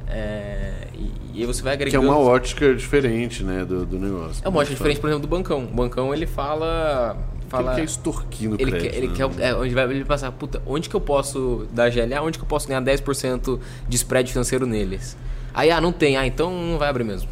[0.09, 2.07] É, e, e aí você vai Que é agregando...
[2.09, 4.41] uma ótica diferente, né, do, do negócio.
[4.43, 5.63] É uma ótica diferente, por exemplo, do bancão.
[5.63, 7.17] O bancão, ele fala...
[7.47, 8.91] fala Ele quer extorquir no ele crédito.
[8.91, 9.13] quer, ele né?
[9.15, 12.43] quer é, onde vai ele passar, puta, onde que eu posso dar GLA, onde que
[12.43, 15.17] eu posso ganhar 10% de spread financeiro neles?
[15.53, 17.29] Aí, ah, não tem, ah, então não vai abrir mesmo.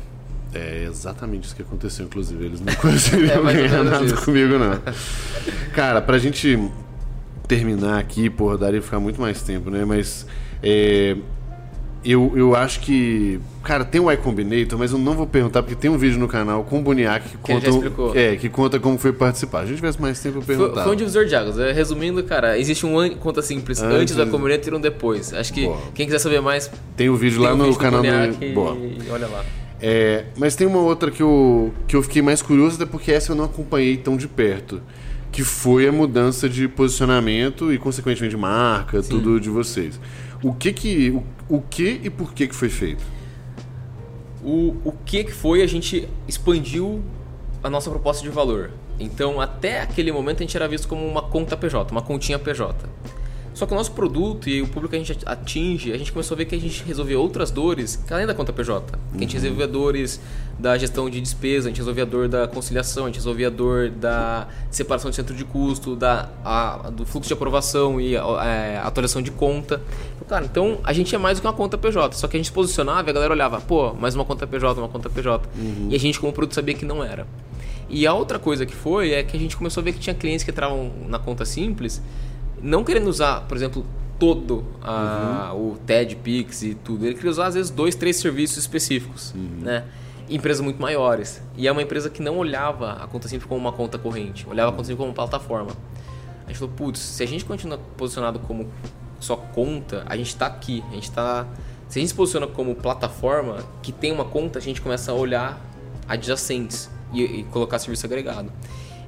[0.53, 2.45] É exatamente isso que aconteceu, inclusive.
[2.45, 4.23] Eles não conseguiram É ganhar nada isso.
[4.23, 4.79] comigo, não.
[5.73, 6.57] Cara, pra gente
[7.47, 9.83] terminar aqui, porra, daria ficar muito mais tempo, né?
[9.85, 10.25] Mas
[10.63, 11.17] é,
[12.05, 13.39] eu, eu acho que.
[13.63, 16.63] Cara, tem o iCombinator, mas eu não vou perguntar, porque tem um vídeo no canal
[16.63, 18.19] com o Boniac que Que ele conta.
[18.19, 19.59] É, que conta como foi participar.
[19.59, 20.83] Se a gente tivesse mais tempo, eu Foi, perguntar.
[20.83, 21.57] foi um divisor de águas.
[21.57, 25.33] É, Resumindo, cara, existe um conta simples Antes- antes, da comunidade e um depois.
[25.33, 25.79] Acho que Boa.
[25.95, 28.53] quem quiser saber mais, Tem o vídeo tem lá um no vídeo canal do.
[28.53, 28.77] Boa.
[29.09, 29.43] olha lá.
[29.81, 33.31] É, mas tem uma outra que eu, que eu fiquei mais curioso, até porque essa
[33.31, 34.81] eu não acompanhei tão de perto.
[35.31, 39.99] Que foi a mudança de posicionamento e, consequentemente, marca, tudo de vocês.
[40.45, 41.09] O que que.
[41.09, 43.03] O, o que e por que que foi feito?
[44.43, 45.63] O, o que que foi?
[45.63, 47.03] A gente expandiu
[47.63, 48.69] a nossa proposta de valor.
[48.99, 52.75] Então, até aquele momento, a gente era visto como uma conta PJ, uma continha PJ.
[53.55, 56.35] Só que o nosso produto e o público que a gente atinge, a gente começou
[56.35, 58.91] a ver que a gente resolvia outras dores, que além da conta PJ.
[59.13, 60.19] Que a gente resolvia dores
[60.59, 63.49] da gestão de despesa, a gente resolvia a dor da conciliação, a gente resolvia a
[63.49, 68.21] dor da separação de centro de custo, da, a- do fluxo de aprovação e a,
[68.45, 69.81] é, atualização de conta.
[70.27, 72.13] Cara, então a gente é mais do que uma conta PJ.
[72.17, 74.77] Só que a gente se posicionava e a galera olhava, pô, mais uma conta PJ,
[74.81, 75.47] uma conta PJ.
[75.89, 77.25] E a gente, como produto, sabia que não era.
[77.89, 80.13] E a outra coisa que foi é que a gente começou a ver que tinha
[80.13, 82.01] clientes que entravam na conta simples,
[82.65, 83.85] não querendo usar, por exemplo,
[84.17, 85.73] todo a, uhum.
[85.73, 87.05] o TED, Pix e tudo.
[87.05, 89.59] Ele queria usar, às vezes, dois, três serviços específicos, uhum.
[89.61, 89.85] né?
[90.27, 91.41] empresas muito maiores.
[91.55, 94.69] E é uma empresa que não olhava a conta simples como uma conta corrente, olhava
[94.69, 95.71] a conta simples como uma plataforma.
[96.45, 98.67] A gente falou, putz, se a gente continua posicionado como
[99.19, 101.45] só conta, a gente está aqui, a gente está...
[101.87, 105.15] Se a gente se posiciona como plataforma que tem uma conta, a gente começa a
[105.15, 105.61] olhar
[106.07, 108.51] adjacentes e, e colocar serviço agregado.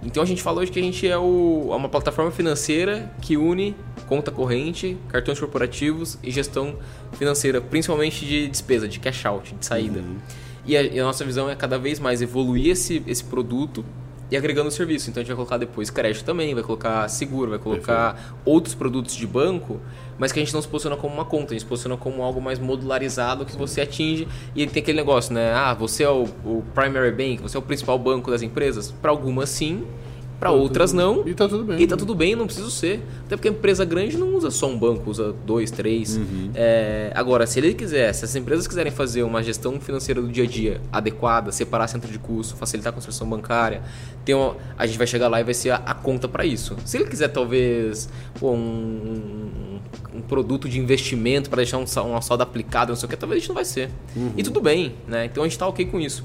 [0.04, 3.36] Então a gente falou de que a gente é, o, é uma plataforma financeira que
[3.36, 3.76] une
[4.08, 6.76] conta corrente, cartões corporativos e gestão
[7.14, 10.00] financeira, principalmente de despesa, de cash out, de saída.
[10.00, 10.18] Uhum.
[10.66, 13.84] E, a, e a, nossa visão é cada vez mais evoluir esse, esse produto
[14.30, 15.10] e agregando serviço.
[15.10, 18.36] Então a gente vai colocar depois crédito também, vai colocar seguro, vai colocar Perfeito.
[18.46, 19.80] outros produtos de banco,
[20.18, 22.24] mas que a gente não se posiciona como uma conta, a gente se posiciona como
[22.24, 25.54] algo mais modularizado que você atinge e tem aquele negócio, né?
[25.54, 28.92] Ah, você é o, o primary bank, você é o principal banco das empresas?
[28.92, 29.84] Para algumas sim,
[30.40, 31.28] para outras não.
[31.28, 31.82] E tá tudo bem.
[31.82, 33.02] E tá tudo bem, não precisa ser.
[33.26, 36.18] Até porque a empresa grande não usa só um banco, usa dois, três.
[36.18, 36.52] Uhum.
[36.54, 40.44] É, agora, se ele quiser, se as empresas quiserem fazer uma gestão financeira do dia
[40.44, 43.82] a dia adequada, separar centro de custo, facilitar a construção bancária,
[44.24, 46.76] tem uma, a gente vai chegar lá e vai ser a, a conta para isso.
[46.86, 48.08] Se ele quiser, talvez,
[48.40, 49.77] pô, um,
[50.14, 53.38] um, produto de investimento para deixar um, uma saldo aplicado, não sei o que, talvez
[53.38, 53.90] a gente não vai ser.
[54.16, 54.34] Uhum.
[54.38, 55.26] E tudo bem, né?
[55.26, 56.24] Então a gente tá ok com isso.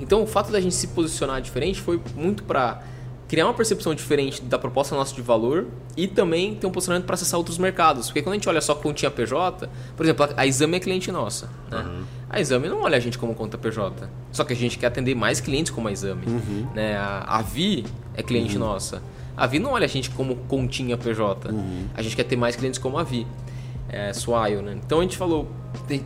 [0.00, 2.82] Então o fato da gente se posicionar diferente foi muito para
[3.32, 7.14] criar uma percepção diferente da proposta nossa de valor e também ter um posicionamento para
[7.14, 8.08] acessar outros mercados.
[8.08, 11.48] Porque quando a gente olha só continha PJ, por exemplo, a Exame é cliente nossa.
[11.70, 11.78] Né?
[11.78, 12.04] Uhum.
[12.28, 14.06] A Exame não olha a gente como conta PJ.
[14.30, 16.26] Só que a gente quer atender mais clientes como a Exame.
[16.26, 16.68] Uhum.
[16.74, 16.94] Né?
[16.94, 18.64] A, a Vi é cliente uhum.
[18.64, 19.02] nossa.
[19.36, 21.50] A Vi não olha a gente como continha PJ.
[21.50, 21.86] Uhum.
[21.94, 23.26] A gente quer ter mais clientes como a Vi.
[23.88, 24.80] É, Swile, né?
[24.82, 25.50] Então a gente falou,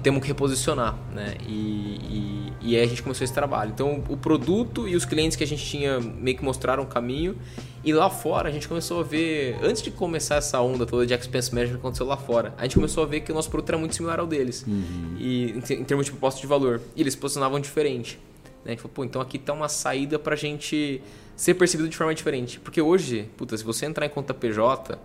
[0.02, 1.36] temos que reposicionar, né?
[1.46, 3.70] E, e, e, aí a gente começou esse trabalho.
[3.72, 7.36] Então o produto e os clientes que a gente tinha meio que mostraram o caminho.
[7.84, 11.14] E lá fora a gente começou a ver, antes de começar essa onda toda de
[11.14, 13.68] expense management que aconteceu lá fora, a gente começou a ver que o nosso produto
[13.68, 14.64] era muito similar ao deles.
[14.66, 15.16] Uhum.
[15.20, 16.80] E em, termos de proposta de valor.
[16.96, 18.18] E eles posicionavam diferente.
[18.64, 18.66] Né?
[18.66, 21.00] A gente falou, pô, então aqui tá uma saída pra gente
[21.36, 22.58] ser percebido de forma diferente.
[22.58, 24.98] Porque hoje, puta, se você entrar em conta PJ,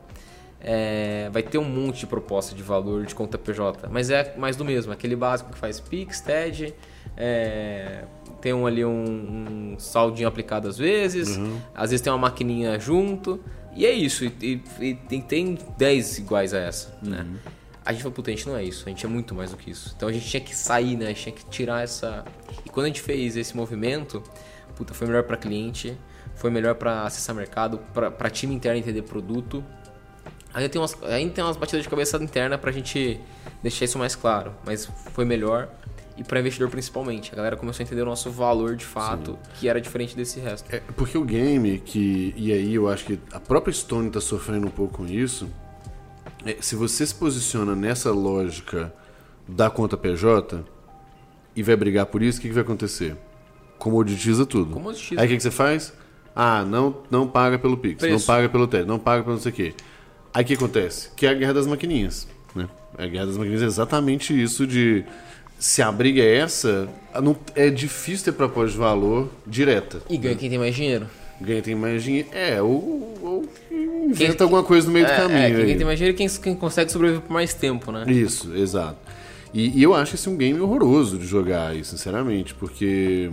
[0.60, 4.56] é, vai ter um monte de proposta de valor de conta PJ, mas é mais
[4.56, 6.74] do mesmo, aquele básico que faz Pix, TED,
[7.18, 8.06] é,
[8.40, 11.60] tem um, ali um, um, saldinho aplicado às vezes, uhum.
[11.74, 13.40] às vezes tem uma maquininha junto,
[13.76, 17.20] e é isso, e, e, e tem 10 iguais a essa, né?
[17.20, 17.32] uhum.
[17.34, 17.40] né?
[17.84, 19.58] A gente falou, puta, a gente não é isso, a gente é muito mais do
[19.58, 19.92] que isso.
[19.98, 21.06] Então a gente tinha que sair, né?
[21.06, 22.24] A gente tinha que tirar essa.
[22.64, 24.22] E quando a gente fez esse movimento,
[24.76, 25.98] puta, foi melhor para cliente,
[26.42, 29.64] foi melhor para acessar mercado, para time interno entender produto
[30.54, 33.20] Ainda tem, umas, ainda tem umas batidas de cabeça interna pra gente
[33.64, 34.54] deixar isso mais claro.
[34.66, 35.70] Mas foi melhor.
[36.18, 37.32] E para investidor principalmente.
[37.32, 39.52] A galera começou a entender o nosso valor de fato, Sim.
[39.60, 40.74] que era diferente desse resto.
[40.74, 42.34] É, porque o game, que.
[42.36, 45.48] E aí eu acho que a própria Stone tá sofrendo um pouco com isso.
[46.46, 48.94] É, se você se posiciona nessa lógica
[49.48, 50.66] da conta PJ
[51.56, 53.16] e vai brigar por isso, o que, que vai acontecer?
[53.80, 54.74] Comoditiza tudo.
[54.74, 55.20] Comoditiza.
[55.22, 55.94] Aí o que, que você faz?
[56.36, 58.14] Ah, não, não paga pelo Pix, Preço.
[58.14, 59.74] não paga pelo TED, não paga pelo não sei o quê.
[60.34, 61.10] Aí o que acontece?
[61.16, 62.28] Que é a guerra das maquininhas.
[62.56, 62.68] Né?
[62.98, 65.04] A guerra das maquininhas é exatamente isso de
[65.60, 66.90] se a briga é essa,
[67.22, 70.02] não, é difícil ter proposta de valor direta.
[70.10, 70.40] E ganha né?
[70.40, 71.08] quem tem mais dinheiro.
[71.40, 72.30] Ganha quem tem mais dinheiro.
[72.32, 73.50] É, ou, ou
[74.10, 75.62] inventa quem, alguma coisa no meio é, do caminho.
[75.62, 78.06] É, quem, tem mais dinheiro é quem, quem consegue sobreviver por mais tempo, né?
[78.08, 78.98] Isso, exato.
[79.54, 83.30] E, e, eu acho esse um game horroroso de jogar aí, sinceramente, porque.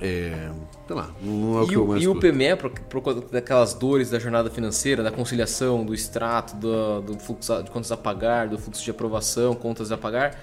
[0.00, 0.50] É,
[0.86, 3.74] sei lá, não é o e que eu mais E o PME, por, por daquelas
[3.74, 8.48] dores da jornada financeira, da conciliação, do extrato, do, do fluxo de contas a pagar,
[8.48, 10.38] do fluxo de aprovação, contas a pagar,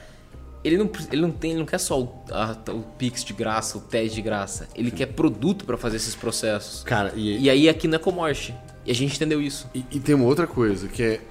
[0.63, 3.77] ele não, ele não tem, ele não quer só o, a, o Pix de graça,
[3.77, 4.67] o TED de graça.
[4.75, 4.95] Ele Sim.
[4.97, 6.83] quer produto para fazer esses processos.
[6.83, 7.43] Cara, e...
[7.43, 8.53] e aí aqui não é commodity.
[8.83, 9.69] E a gente entendeu isso.
[9.73, 11.21] E, e tem uma outra coisa, que é,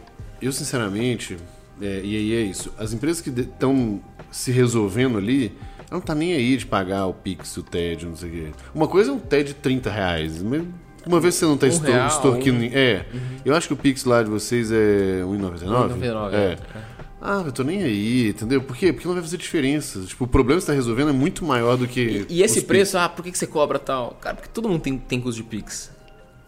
[0.41, 1.37] eu sinceramente,
[1.81, 4.01] é, e aí é isso, as empresas que estão
[4.31, 5.53] se resolvendo ali,
[5.91, 8.47] não tá nem aí de pagar o Pix, o TED, não sei o quê.
[8.75, 10.43] Uma coisa é um TED de 30 reais.
[11.07, 12.61] Uma vez você não tá um extorquindo.
[12.61, 12.71] Um...
[12.73, 13.07] É.
[13.13, 13.21] Uhum.
[13.45, 15.99] Eu acho que o Pix lá de vocês é R$1,99.
[15.99, 16.33] 1,99.
[16.33, 16.37] É.
[16.37, 16.59] é.
[17.27, 18.61] Ah, eu tô nem aí, entendeu?
[18.61, 18.93] Por quê?
[18.93, 20.01] Porque não vai fazer diferença.
[20.01, 22.27] Tipo, o problema que você tá resolvendo é muito maior do que.
[22.29, 23.03] E, e esse preço, Pix.
[23.03, 24.11] ah, por que você cobra tal?
[24.21, 25.91] Cara, porque todo mundo tem, tem custo de Pix.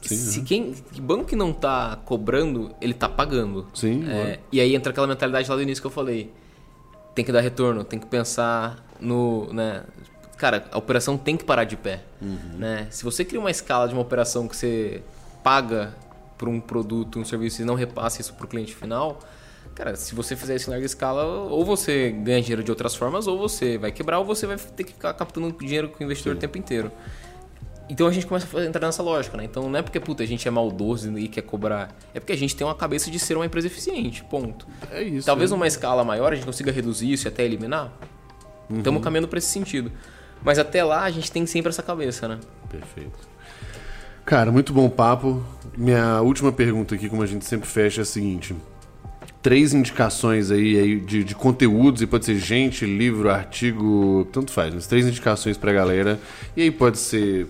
[0.02, 0.44] Sim, Se uhum.
[0.44, 3.66] quem que banco que não tá cobrando, ele tá pagando.
[3.72, 4.04] Sim.
[4.06, 6.30] É, e aí entra aquela mentalidade lá do início que eu falei.
[7.16, 9.82] Tem que dar retorno, tem que pensar no, né,
[10.36, 12.58] cara, a operação tem que parar de pé, uhum.
[12.58, 12.86] né?
[12.90, 15.02] Se você cria uma escala de uma operação que você
[15.42, 15.94] paga
[16.36, 19.18] por um produto, um serviço e não repassa isso para o cliente final,
[19.74, 23.26] cara, se você fizer isso em larga escala, ou você ganha dinheiro de outras formas,
[23.26, 26.34] ou você vai quebrar, ou você vai ter que ficar captando dinheiro com o investidor
[26.34, 26.38] Sim.
[26.38, 26.92] o tempo inteiro.
[27.88, 29.44] Então a gente começa a entrar nessa lógica, né?
[29.44, 31.94] Então não é porque, puta, a gente é maldoso e quer cobrar.
[32.12, 34.66] É porque a gente tem uma cabeça de ser uma empresa eficiente, ponto.
[34.90, 35.26] É isso.
[35.26, 35.56] Talvez né?
[35.56, 37.92] numa escala maior a gente consiga reduzir isso e até eliminar.
[38.68, 39.92] Estamos caminhando para esse sentido.
[40.42, 42.38] Mas até lá a gente tem sempre essa cabeça, né?
[42.68, 43.36] Perfeito.
[44.24, 45.44] Cara, muito bom papo.
[45.76, 48.56] Minha última pergunta aqui, como a gente sempre fecha, é a seguinte.
[49.40, 54.74] Três indicações aí, aí de, de conteúdos, e pode ser gente, livro, artigo, tanto faz,
[54.74, 56.18] mas três indicações pra galera.
[56.56, 57.46] E aí pode ser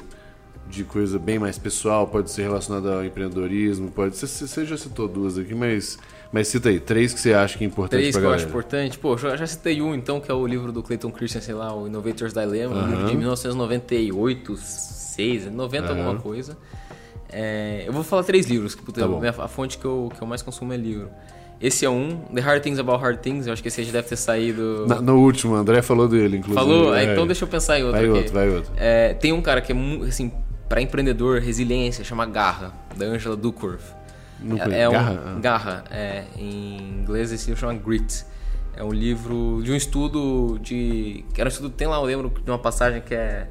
[0.69, 4.27] de coisa bem mais pessoal, pode ser relacionada ao empreendedorismo, pode ser.
[4.27, 5.99] Você já citou duas aqui, mas,
[6.33, 8.41] mas cita aí, três que você acha que é importante Três que eu galera.
[8.43, 8.99] acho importante.
[8.99, 11.87] Pô, já, já citei um então, que é o livro do Clayton Christensen lá, o
[11.87, 13.19] Innovator's Dilemma, um livro de Aham.
[13.19, 15.99] 1998, 6, 90 Aham.
[15.99, 16.57] alguma coisa.
[17.29, 20.23] É, eu vou falar três livros, que puta, Tá minha- a fonte que eu, que
[20.23, 21.09] eu mais consumo é livro.
[21.61, 23.93] Esse é um, The Hard Things About Hard Things, eu acho que esse aí já
[23.93, 24.85] deve ter saído...
[24.87, 26.55] Na- no último, o André falou dele, inclusive.
[26.55, 26.93] Falou?
[26.93, 27.13] Ah, É.
[27.13, 28.19] então deixa eu pensar em outro Vai aqui.
[28.19, 28.73] outro, vai outro.
[28.77, 30.31] É, tem um cara que é, assim,
[30.69, 33.95] para empreendedor, resiliência, chama Garra, da Angela Duckworth.
[34.41, 35.39] Não É, é um, Garra?
[35.41, 38.25] Garra, é, em inglês esse livro chama Grit.
[38.75, 41.25] É um livro de um estudo de.
[41.33, 43.49] que Era um estudo, tem lá, eu lembro de uma passagem que é.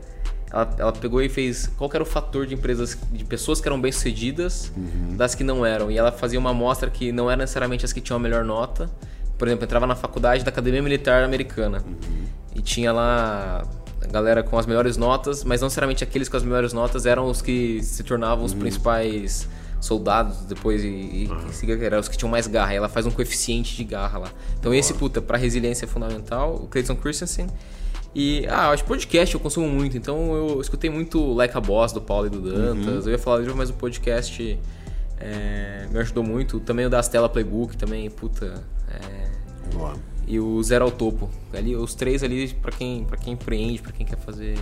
[0.52, 3.82] Ela, ela pegou e fez qual era o fator de empresas, de pessoas que eram
[3.82, 5.16] bem-sucedidas Uhum.
[5.18, 5.90] das que não eram.
[5.90, 8.88] E ela fazia uma amostra que não era necessariamente as que tinham a melhor nota.
[9.40, 11.80] Por exemplo, entrava na faculdade da Academia Militar Americana.
[11.86, 12.26] Uhum.
[12.56, 13.64] E tinha lá
[14.06, 17.42] galera com as melhores notas, mas não necessariamente aqueles com as melhores notas eram os
[17.42, 18.60] que se tornavam os Uhum.
[18.60, 19.48] principais
[19.82, 22.74] soldados depois e, e siga- eram os que tinham mais garra.
[22.74, 24.30] E ela faz um coeficiente de garra lá.
[24.60, 27.48] Então esse, puta, pra resiliência é fundamental, o Clayton Christensen.
[28.16, 31.92] E, ah, acho que podcast eu consumo muito, então eu escutei muito Like a Boss
[31.92, 33.06] do Paulo e do Dantas.
[33.06, 34.58] Eu ia falar livro, mas o podcast
[35.20, 36.60] é, me ajudou muito.
[36.62, 38.64] Também o da Stella Playbook, também, puta.
[38.90, 39.96] é, Boa.
[40.28, 41.30] E o Zero ao Topo.
[41.54, 44.58] Ali, os três ali pra quem, pra quem empreende, pra quem quer fazer.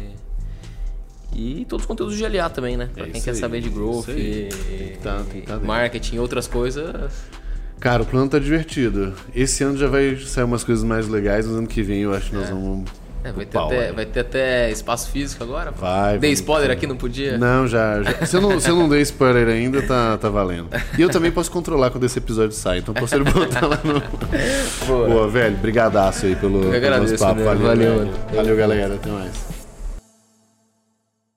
[1.35, 2.89] E todos os conteúdos de LA também, né?
[2.93, 4.19] Pra É quem quer aí, saber de growth, isso aí.
[4.19, 7.11] e, Tem que tá- tem que tá marketing e outras coisas.
[7.79, 9.13] Cara, o plano tá divertido.
[9.35, 12.29] Esse ano já vai sair umas coisas mais legais, no ano que vem eu acho
[12.29, 12.89] que nós vamos.
[13.23, 13.91] É, vai, ter até, né?
[13.93, 15.71] vai ter até espaço físico agora?
[15.71, 17.37] Vai, Dei spoiler aqui, não podia?
[17.37, 18.03] Não, já.
[18.03, 18.25] já.
[18.25, 20.69] Se, eu não, se eu não dei spoiler ainda, tá, tá valendo.
[20.97, 24.01] E eu também posso controlar quando esse episódio sai, então posso botar lá no.
[24.85, 25.07] Boa.
[25.07, 25.55] Boa, velho.
[25.57, 27.43] Brigadaço aí pelo, Eu pelo agradeço, nosso papo.
[27.43, 28.11] Valeu, Valeu, mano.
[28.33, 28.95] Valeu, galera.
[28.95, 29.62] Até mais.